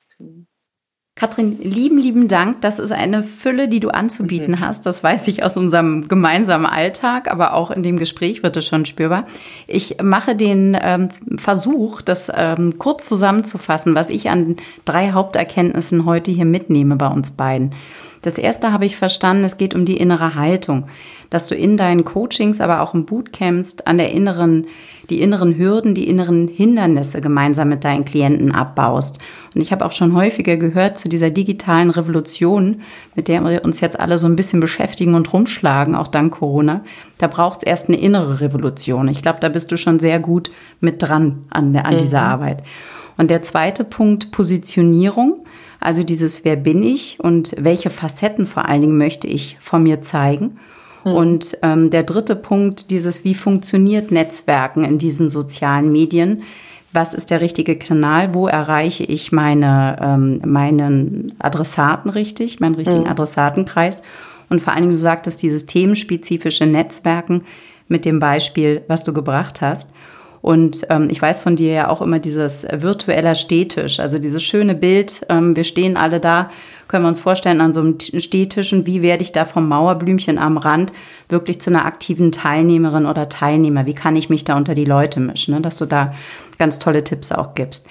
Katrin, 1.14 1.58
lieben, 1.60 1.98
lieben 1.98 2.28
Dank. 2.28 2.62
Das 2.62 2.78
ist 2.78 2.92
eine 2.92 3.22
Fülle, 3.22 3.68
die 3.68 3.78
du 3.78 3.90
anzubieten 3.90 4.52
mhm. 4.52 4.60
hast. 4.60 4.86
Das 4.86 5.04
weiß 5.04 5.28
ich 5.28 5.44
aus 5.44 5.56
unserem 5.56 6.08
gemeinsamen 6.08 6.66
Alltag, 6.66 7.30
aber 7.30 7.52
auch 7.54 7.70
in 7.70 7.82
dem 7.82 7.98
Gespräch 7.98 8.42
wird 8.42 8.56
es 8.56 8.66
schon 8.66 8.84
spürbar. 8.86 9.26
Ich 9.66 9.98
mache 10.02 10.34
den 10.34 10.76
ähm, 10.80 11.10
Versuch, 11.36 12.00
das 12.00 12.32
ähm, 12.34 12.78
kurz 12.78 13.06
zusammenzufassen, 13.08 13.94
was 13.94 14.08
ich 14.08 14.30
an 14.30 14.56
drei 14.84 15.12
Haupterkenntnissen 15.12 16.04
heute 16.06 16.30
hier 16.30 16.46
mitnehme 16.46 16.96
bei 16.96 17.08
uns 17.08 17.32
beiden. 17.32 17.74
Das 18.22 18.36
erste 18.36 18.72
habe 18.72 18.84
ich 18.84 18.96
verstanden, 18.96 19.44
es 19.44 19.56
geht 19.56 19.74
um 19.74 19.84
die 19.84 19.96
innere 19.96 20.34
Haltung, 20.34 20.84
dass 21.30 21.46
du 21.46 21.54
in 21.54 21.76
deinen 21.76 22.04
Coachings, 22.04 22.60
aber 22.60 22.82
auch 22.82 22.92
im 22.92 23.06
Bootcamps 23.06 23.76
an 23.84 23.98
der 23.98 24.12
inneren, 24.12 24.66
die 25.08 25.22
inneren 25.22 25.56
Hürden, 25.56 25.94
die 25.94 26.08
inneren 26.08 26.46
Hindernisse 26.46 27.20
gemeinsam 27.20 27.68
mit 27.68 27.84
deinen 27.84 28.04
Klienten 28.04 28.52
abbaust. 28.52 29.18
Und 29.54 29.62
ich 29.62 29.72
habe 29.72 29.86
auch 29.86 29.92
schon 29.92 30.14
häufiger 30.14 30.56
gehört 30.56 30.98
zu 30.98 31.08
dieser 31.08 31.30
digitalen 31.30 31.90
Revolution, 31.90 32.82
mit 33.14 33.28
der 33.28 33.42
wir 33.42 33.64
uns 33.64 33.80
jetzt 33.80 33.98
alle 33.98 34.18
so 34.18 34.26
ein 34.26 34.36
bisschen 34.36 34.60
beschäftigen 34.60 35.14
und 35.14 35.32
rumschlagen, 35.32 35.94
auch 35.94 36.08
dank 36.08 36.34
Corona. 36.34 36.84
Da 37.18 37.26
braucht 37.26 37.58
es 37.58 37.62
erst 37.64 37.88
eine 37.88 37.98
innere 37.98 38.40
Revolution. 38.40 39.08
Ich 39.08 39.22
glaube, 39.22 39.40
da 39.40 39.48
bist 39.48 39.72
du 39.72 39.78
schon 39.78 39.98
sehr 39.98 40.20
gut 40.20 40.50
mit 40.80 41.02
dran 41.02 41.46
an, 41.50 41.72
der, 41.72 41.86
an 41.86 41.94
mhm. 41.94 41.98
dieser 41.98 42.22
Arbeit. 42.22 42.62
Und 43.20 43.30
der 43.30 43.42
zweite 43.42 43.84
Punkt, 43.84 44.30
Positionierung. 44.30 45.44
Also 45.78 46.02
dieses, 46.02 46.42
wer 46.46 46.56
bin 46.56 46.82
ich 46.82 47.20
und 47.20 47.54
welche 47.58 47.90
Facetten 47.90 48.46
vor 48.46 48.66
allen 48.66 48.80
Dingen 48.80 48.96
möchte 48.96 49.26
ich 49.26 49.58
von 49.60 49.82
mir 49.82 50.00
zeigen. 50.00 50.58
Mhm. 51.04 51.12
Und 51.12 51.58
ähm, 51.62 51.90
der 51.90 52.02
dritte 52.02 52.34
Punkt, 52.34 52.90
dieses, 52.90 53.22
wie 53.22 53.34
funktioniert 53.34 54.10
Netzwerken 54.10 54.84
in 54.84 54.96
diesen 54.96 55.28
sozialen 55.28 55.92
Medien? 55.92 56.44
Was 56.94 57.12
ist 57.12 57.30
der 57.30 57.42
richtige 57.42 57.76
Kanal? 57.76 58.32
Wo 58.32 58.48
erreiche 58.48 59.04
ich 59.04 59.32
meine, 59.32 59.98
ähm, 60.00 60.40
meinen 60.46 61.34
Adressaten 61.40 62.10
richtig, 62.10 62.58
meinen 62.60 62.74
richtigen 62.74 63.02
mhm. 63.02 63.10
Adressatenkreis? 63.10 64.02
Und 64.48 64.62
vor 64.62 64.72
allen 64.72 64.84
Dingen, 64.84 64.92
du 64.92 64.98
sagtest, 64.98 65.42
dieses 65.42 65.66
themenspezifische 65.66 66.64
Netzwerken 66.64 67.44
mit 67.86 68.06
dem 68.06 68.18
Beispiel, 68.18 68.80
was 68.88 69.04
du 69.04 69.12
gebracht 69.12 69.60
hast. 69.60 69.90
Und 70.42 70.86
ähm, 70.88 71.08
ich 71.10 71.20
weiß 71.20 71.40
von 71.40 71.56
dir 71.56 71.72
ja 71.72 71.88
auch 71.88 72.00
immer 72.00 72.18
dieses 72.18 72.66
virtueller 72.70 73.34
Stehtisch, 73.34 74.00
also 74.00 74.18
dieses 74.18 74.42
schöne 74.42 74.74
Bild, 74.74 75.20
ähm, 75.28 75.54
wir 75.54 75.64
stehen 75.64 75.96
alle 75.96 76.18
da, 76.18 76.50
können 76.88 77.04
wir 77.04 77.08
uns 77.08 77.20
vorstellen, 77.20 77.60
an 77.60 77.72
so 77.72 77.80
einem 77.80 77.98
Stehtisch 78.00 78.72
und 78.72 78.86
wie 78.86 79.02
werde 79.02 79.22
ich 79.22 79.32
da 79.32 79.44
vom 79.44 79.68
Mauerblümchen 79.68 80.38
am 80.38 80.56
Rand 80.56 80.92
wirklich 81.28 81.60
zu 81.60 81.70
einer 81.70 81.84
aktiven 81.84 82.32
Teilnehmerin 82.32 83.06
oder 83.06 83.28
Teilnehmer? 83.28 83.86
Wie 83.86 83.94
kann 83.94 84.16
ich 84.16 84.30
mich 84.30 84.44
da 84.44 84.56
unter 84.56 84.74
die 84.74 84.86
Leute 84.86 85.20
mischen? 85.20 85.54
Ne? 85.54 85.60
Dass 85.60 85.76
du 85.76 85.86
da 85.86 86.14
ganz 86.58 86.78
tolle 86.78 87.04
Tipps 87.04 87.32
auch 87.32 87.54
gibst. 87.54 87.86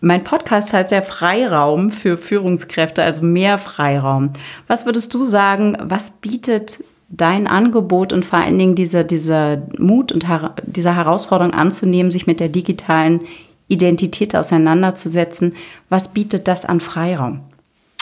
Mein 0.00 0.24
Podcast 0.24 0.72
heißt 0.72 0.92
ja 0.92 1.02
Freiraum 1.02 1.90
für 1.90 2.16
Führungskräfte, 2.16 3.02
also 3.02 3.22
mehr 3.22 3.58
Freiraum. 3.58 4.32
Was 4.66 4.86
würdest 4.86 5.12
du 5.12 5.22
sagen, 5.22 5.76
was 5.80 6.10
bietet 6.10 6.78
dein 7.16 7.46
Angebot 7.46 8.12
und 8.12 8.24
vor 8.24 8.38
allen 8.38 8.58
Dingen 8.58 8.74
dieser, 8.74 9.04
dieser 9.04 9.62
Mut 9.78 10.12
und 10.12 10.28
her 10.28 10.54
dieser 10.64 10.96
Herausforderung 10.96 11.54
anzunehmen, 11.54 12.10
sich 12.10 12.26
mit 12.26 12.40
der 12.40 12.48
digitalen 12.48 13.20
Identität 13.68 14.36
auseinanderzusetzen, 14.36 15.56
was 15.88 16.08
bietet 16.08 16.48
das 16.48 16.64
an 16.64 16.80
Freiraum? 16.80 17.40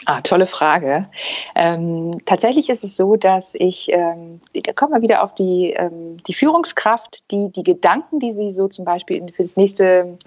Ah, 0.05 0.20
tolle 0.20 0.46
Frage. 0.46 1.07
Ähm, 1.55 2.18
tatsächlich 2.27 2.68
ist 2.70 2.83
es 2.83 2.96
so, 2.96 3.14
dass 3.14 3.55
ich, 3.55 3.88
ähm, 3.90 4.40
da 4.53 4.72
kommen 4.72 4.92
wir 4.92 5.03
wieder 5.03 5.22
auf 5.22 5.35
die, 5.35 5.75
ähm, 5.77 6.16
die 6.27 6.35
Führungskraft, 6.35 7.22
die 7.31 7.53
die 7.53 7.62
Gedanken, 7.62 8.18
die 8.18 8.33
sie 8.33 8.51
so 8.51 8.66
zum 8.66 8.85
Beispiel 8.85 9.25
für 9.33 9.44
das 9.44 9.57
nächste 9.57 10.18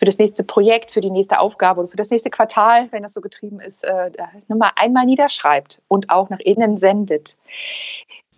für 0.00 0.06
das 0.06 0.16
nächste 0.16 0.44
Projekt, 0.44 0.90
für 0.90 1.02
die 1.02 1.10
nächste 1.10 1.38
Aufgabe 1.40 1.80
oder 1.80 1.88
für 1.88 1.98
das 1.98 2.08
nächste 2.08 2.30
Quartal, 2.30 2.88
wenn 2.90 3.02
das 3.02 3.12
so 3.12 3.20
getrieben 3.20 3.60
ist, 3.60 3.84
äh, 3.84 4.10
nur 4.48 4.58
mal 4.58 4.72
einmal 4.74 5.04
niederschreibt 5.04 5.82
und 5.88 6.08
auch 6.08 6.30
nach 6.30 6.40
innen 6.40 6.78
sendet 6.78 7.36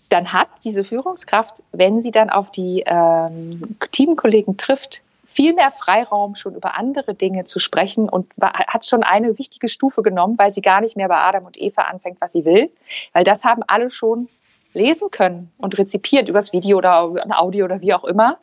dann 0.09 0.33
hat 0.33 0.49
diese 0.65 0.85
Führungskraft, 0.85 1.63
wenn 1.73 2.01
sie 2.01 2.11
dann 2.11 2.29
auf 2.29 2.51
die 2.51 2.83
ähm, 2.85 3.79
Teamkollegen 3.93 4.59
trifft, 4.59 5.01
viel 5.27 5.55
mehr 5.55 5.71
Freiraum, 5.71 6.37
schon 6.37 6.55
über 6.55 6.77
andere 6.77 7.15
Dinge 7.15 7.45
zu 7.45 7.59
sprechen 7.59 8.11
und 8.11 8.27
hat 8.39 8.85
schon 8.85 9.05
eine 9.05 9.39
wichtige 9.39 9.71
Stufe 9.71 10.03
genommen, 10.03 10.37
weil 10.37 10.51
sie 10.51 10.61
gar 10.61 10.83
nicht 10.83 10.97
mehr 10.99 11.09
bei 11.09 11.17
Adam 11.17 11.47
und 11.47 11.59
Eva 11.59 11.83
anfängt, 11.85 12.21
was 12.21 12.33
sie 12.33 12.45
will, 12.45 12.71
weil 13.15 13.25
das 13.25 13.45
haben 13.45 13.63
alle 13.67 13.91
schon 13.91 14.29
lesen 14.75 15.11
können 15.11 15.51
und 15.57 15.79
rezipiert 15.79 16.29
übers 16.29 16.53
Video 16.53 16.77
oder 16.77 17.11
ein 17.23 17.33
Audio 17.33 17.65
oder 17.65 17.81
wie 17.81 17.95
auch 17.95 18.05
immer. 18.05 18.37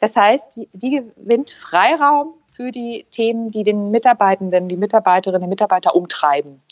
Das 0.00 0.16
heißt, 0.16 0.56
die, 0.56 0.68
die 0.74 1.02
gewinnt 1.16 1.50
Freiraum 1.50 2.34
für 2.56 2.72
die 2.72 3.04
Themen, 3.10 3.50
die 3.50 3.64
den 3.64 3.90
Mitarbeitenden, 3.90 4.68
die 4.68 4.78
Mitarbeiterinnen 4.78 5.42
und 5.42 5.50
Mitarbeiter 5.50 5.94
umtreiben. 5.94 6.62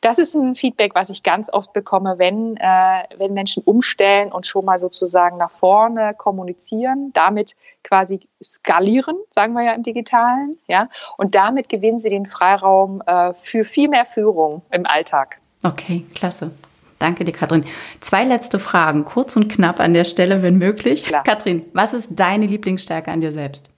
Das 0.00 0.18
ist 0.18 0.34
ein 0.34 0.54
Feedback, 0.54 0.94
was 0.94 1.10
ich 1.10 1.22
ganz 1.22 1.52
oft 1.52 1.72
bekomme, 1.72 2.18
wenn, 2.18 2.56
äh, 2.56 3.02
wenn 3.18 3.34
Menschen 3.34 3.62
umstellen 3.64 4.32
und 4.32 4.46
schon 4.46 4.64
mal 4.64 4.78
sozusagen 4.78 5.36
nach 5.36 5.50
vorne 5.50 6.14
kommunizieren, 6.16 7.10
damit 7.12 7.56
quasi 7.82 8.20
skalieren, 8.42 9.16
sagen 9.34 9.52
wir 9.54 9.64
ja 9.64 9.72
im 9.72 9.82
Digitalen, 9.82 10.58
ja, 10.66 10.88
und 11.16 11.34
damit 11.34 11.68
gewinnen 11.68 11.98
sie 11.98 12.10
den 12.10 12.26
Freiraum 12.26 13.02
äh, 13.06 13.34
für 13.34 13.64
viel 13.64 13.88
mehr 13.88 14.06
Führung 14.06 14.62
im 14.70 14.86
Alltag. 14.86 15.38
Okay, 15.62 16.06
klasse. 16.14 16.52
Danke 16.98 17.24
dir, 17.24 17.32
Katrin. 17.32 17.64
Zwei 18.00 18.24
letzte 18.24 18.58
Fragen, 18.58 19.04
kurz 19.04 19.36
und 19.36 19.48
knapp 19.48 19.78
an 19.78 19.94
der 19.94 20.04
Stelle, 20.04 20.42
wenn 20.42 20.58
möglich. 20.58 21.04
Klar. 21.04 21.22
Katrin, 21.22 21.64
was 21.72 21.92
ist 21.92 22.18
deine 22.18 22.46
Lieblingsstärke 22.46 23.10
an 23.10 23.20
dir 23.20 23.30
selbst? 23.30 23.72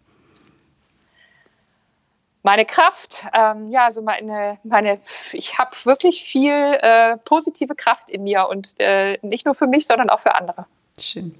Meine 2.43 2.65
Kraft, 2.65 3.25
ähm, 3.35 3.69
ja, 3.69 3.85
also 3.85 4.03
meine, 4.03 4.59
meine 4.65 4.99
ich 5.33 5.59
habe 5.59 5.75
wirklich 5.85 6.23
viel 6.23 6.53
äh, 6.53 7.17
positive 7.19 7.75
Kraft 7.75 8.09
in 8.09 8.25
mir 8.25 8.49
und 8.49 8.75
äh, 8.79 9.19
nicht 9.23 9.45
nur 9.45 9.55
für 9.55 9.67
mich, 9.67 9.87
sondern 9.87 10.11
auch 10.11 10.21
für 10.21 10.35
andere. 10.35 10.67
Schön. 10.99 11.35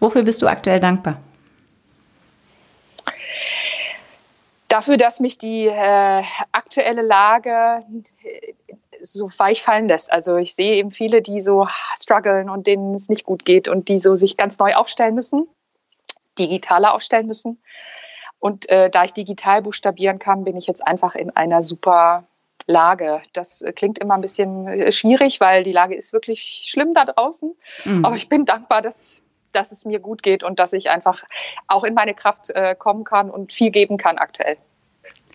Wofür 0.00 0.22
bist 0.22 0.40
du 0.42 0.46
aktuell 0.46 0.80
dankbar? 0.80 1.18
Dafür, 4.68 4.98
dass 4.98 5.20
mich 5.20 5.38
die 5.38 5.66
äh, 5.66 6.22
aktuelle 6.52 7.02
Lage 7.02 7.82
äh, 8.22 8.52
so 9.02 9.30
weich 9.38 9.62
fallen 9.62 9.88
lässt. 9.88 10.12
Also 10.12 10.36
ich 10.36 10.54
sehe 10.54 10.74
eben 10.74 10.90
viele, 10.90 11.22
die 11.22 11.40
so 11.40 11.68
strugglen 11.96 12.50
und 12.50 12.66
denen 12.66 12.94
es 12.94 13.08
nicht 13.08 13.24
gut 13.24 13.44
geht 13.44 13.68
und 13.68 13.88
die 13.88 13.98
so 13.98 14.14
sich 14.14 14.36
ganz 14.36 14.58
neu 14.58 14.74
aufstellen 14.74 15.14
müssen, 15.14 15.46
digitaler 16.38 16.94
aufstellen 16.94 17.26
müssen. 17.26 17.62
Und 18.38 18.68
äh, 18.68 18.88
da 18.90 19.04
ich 19.04 19.12
digital 19.12 19.62
buchstabieren 19.62 20.18
kann, 20.18 20.44
bin 20.44 20.56
ich 20.56 20.66
jetzt 20.66 20.86
einfach 20.86 21.14
in 21.14 21.34
einer 21.34 21.62
super 21.62 22.28
Lage. 22.66 23.22
Das 23.32 23.62
äh, 23.62 23.72
klingt 23.72 23.98
immer 23.98 24.14
ein 24.14 24.20
bisschen 24.20 24.68
äh, 24.68 24.92
schwierig, 24.92 25.40
weil 25.40 25.64
die 25.64 25.72
Lage 25.72 25.96
ist 25.96 26.12
wirklich 26.12 26.62
schlimm 26.66 26.94
da 26.94 27.06
draußen. 27.06 27.54
Mhm. 27.84 28.04
Aber 28.04 28.14
ich 28.14 28.28
bin 28.28 28.44
dankbar, 28.44 28.82
dass, 28.82 29.20
dass 29.52 29.72
es 29.72 29.84
mir 29.84 29.98
gut 29.98 30.22
geht 30.22 30.42
und 30.44 30.58
dass 30.58 30.72
ich 30.72 30.90
einfach 30.90 31.24
auch 31.66 31.82
in 31.82 31.94
meine 31.94 32.14
Kraft 32.14 32.50
äh, 32.50 32.76
kommen 32.78 33.04
kann 33.04 33.30
und 33.30 33.52
viel 33.52 33.70
geben 33.70 33.96
kann 33.96 34.18
aktuell. 34.18 34.56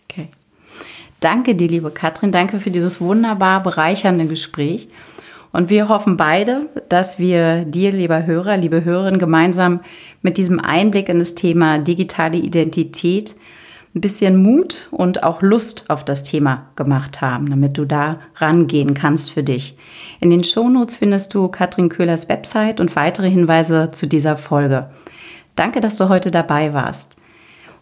Okay. 0.09 0.29
Danke 1.19 1.55
dir, 1.55 1.67
liebe 1.67 1.91
Katrin. 1.91 2.31
Danke 2.31 2.59
für 2.59 2.71
dieses 2.71 3.01
wunderbar 3.01 3.63
bereichernde 3.63 4.27
Gespräch. 4.27 4.89
Und 5.53 5.69
wir 5.69 5.87
hoffen 5.87 6.17
beide, 6.17 6.67
dass 6.89 7.19
wir 7.19 7.63
dir, 7.63 7.91
lieber 7.91 8.25
Hörer, 8.25 8.57
liebe 8.57 8.83
Hörerin, 8.83 9.19
gemeinsam 9.19 9.81
mit 10.23 10.37
diesem 10.37 10.59
Einblick 10.59 11.09
in 11.09 11.19
das 11.19 11.35
Thema 11.35 11.77
digitale 11.77 12.37
Identität 12.37 13.35
ein 13.93 14.01
bisschen 14.01 14.35
Mut 14.35 14.87
und 14.89 15.21
auch 15.21 15.43
Lust 15.43 15.85
auf 15.89 16.03
das 16.03 16.23
Thema 16.23 16.69
gemacht 16.75 17.21
haben, 17.21 17.51
damit 17.51 17.77
du 17.77 17.85
da 17.85 18.19
rangehen 18.37 18.95
kannst 18.95 19.31
für 19.31 19.43
dich. 19.43 19.77
In 20.19 20.31
den 20.31 20.43
Shownotes 20.43 20.95
findest 20.95 21.35
du 21.35 21.47
Katrin 21.49 21.89
Köhlers 21.89 22.29
Website 22.29 22.79
und 22.79 22.95
weitere 22.95 23.29
Hinweise 23.29 23.91
zu 23.91 24.07
dieser 24.07 24.37
Folge. 24.37 24.89
Danke, 25.55 25.81
dass 25.81 25.97
du 25.97 26.09
heute 26.09 26.31
dabei 26.31 26.73
warst. 26.73 27.15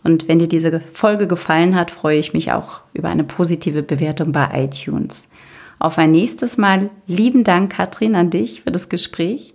Und 0.03 0.27
wenn 0.27 0.39
dir 0.39 0.49
diese 0.49 0.81
Folge 0.81 1.25
gefallen 1.25 1.77
hat, 1.77 1.89
freue 1.89 2.17
ich 2.17 2.34
mich 2.34 2.51
auch 2.51 2.81
über 2.93 3.07
eine 3.07 3.23
positive 3.23 3.81
Bewertung 3.81 4.34
bei 4.34 4.49
iTunes 4.65 5.29
auf 5.82 5.98
ein 5.98 6.12
nächstes 6.12 6.58
Mal. 6.58 6.89
Lieben 7.08 7.44
Dank, 7.44 7.72
Katrin, 7.72 8.15
an 8.15 8.30
dich 8.30 8.62
für 8.62 8.72
das 8.72 8.89
Gespräch. 8.89 9.54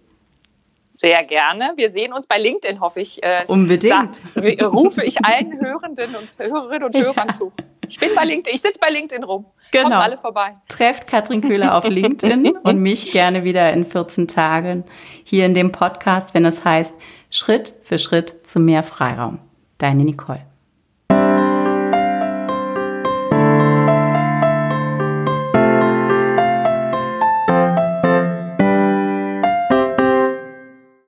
Sehr 0.91 1.25
gerne. 1.25 1.75
Wir 1.77 1.91
sehen 1.91 2.15
uns 2.15 2.27
bei 2.27 2.39
LinkedIn, 2.39 2.81
hoffe 2.81 3.01
ich. 3.01 3.23
Äh, 3.23 3.45
Unbedingt. 3.49 4.25
Da 4.35 4.67
rufe 4.67 5.05
ich 5.05 5.23
allen 5.23 5.61
Hörenden 5.61 6.15
und 6.15 6.29
Hörerinnen 6.39 6.85
und 6.85 6.97
Hörern 7.03 7.29
ja. 7.29 7.35
zu. 7.35 7.53
Ich 7.89 8.01
bin 8.01 8.11
bei 8.15 8.25
LinkedIn, 8.25 8.55
ich 8.55 8.63
sitze 8.63 8.79
bei 8.81 8.89
LinkedIn 8.89 9.23
rum. 9.23 9.45
Genau. 9.73 9.91
Kommt 9.91 9.97
alle 9.97 10.17
vorbei. 10.17 10.57
Trefft 10.69 11.07
Katrin 11.07 11.43
Köhler 11.43 11.77
auf 11.77 11.87
LinkedIn 11.87 12.57
und 12.63 12.79
mich 12.79 13.13
gerne 13.13 13.45
wieder 13.45 13.73
in 13.73 13.85
14 13.85 14.27
Tagen 14.27 14.85
hier 15.23 15.45
in 15.45 15.55
dem 15.55 15.71
Podcast, 15.71 16.33
wenn 16.35 16.47
es 16.47 16.65
heißt 16.65 16.95
Schritt 17.31 17.75
für 17.85 17.99
Schritt 17.99 18.47
zu 18.47 18.59
mehr 18.59 18.83
Freiraum. 18.83 19.39
Deine 19.79 20.05
Nicole. 20.05 20.47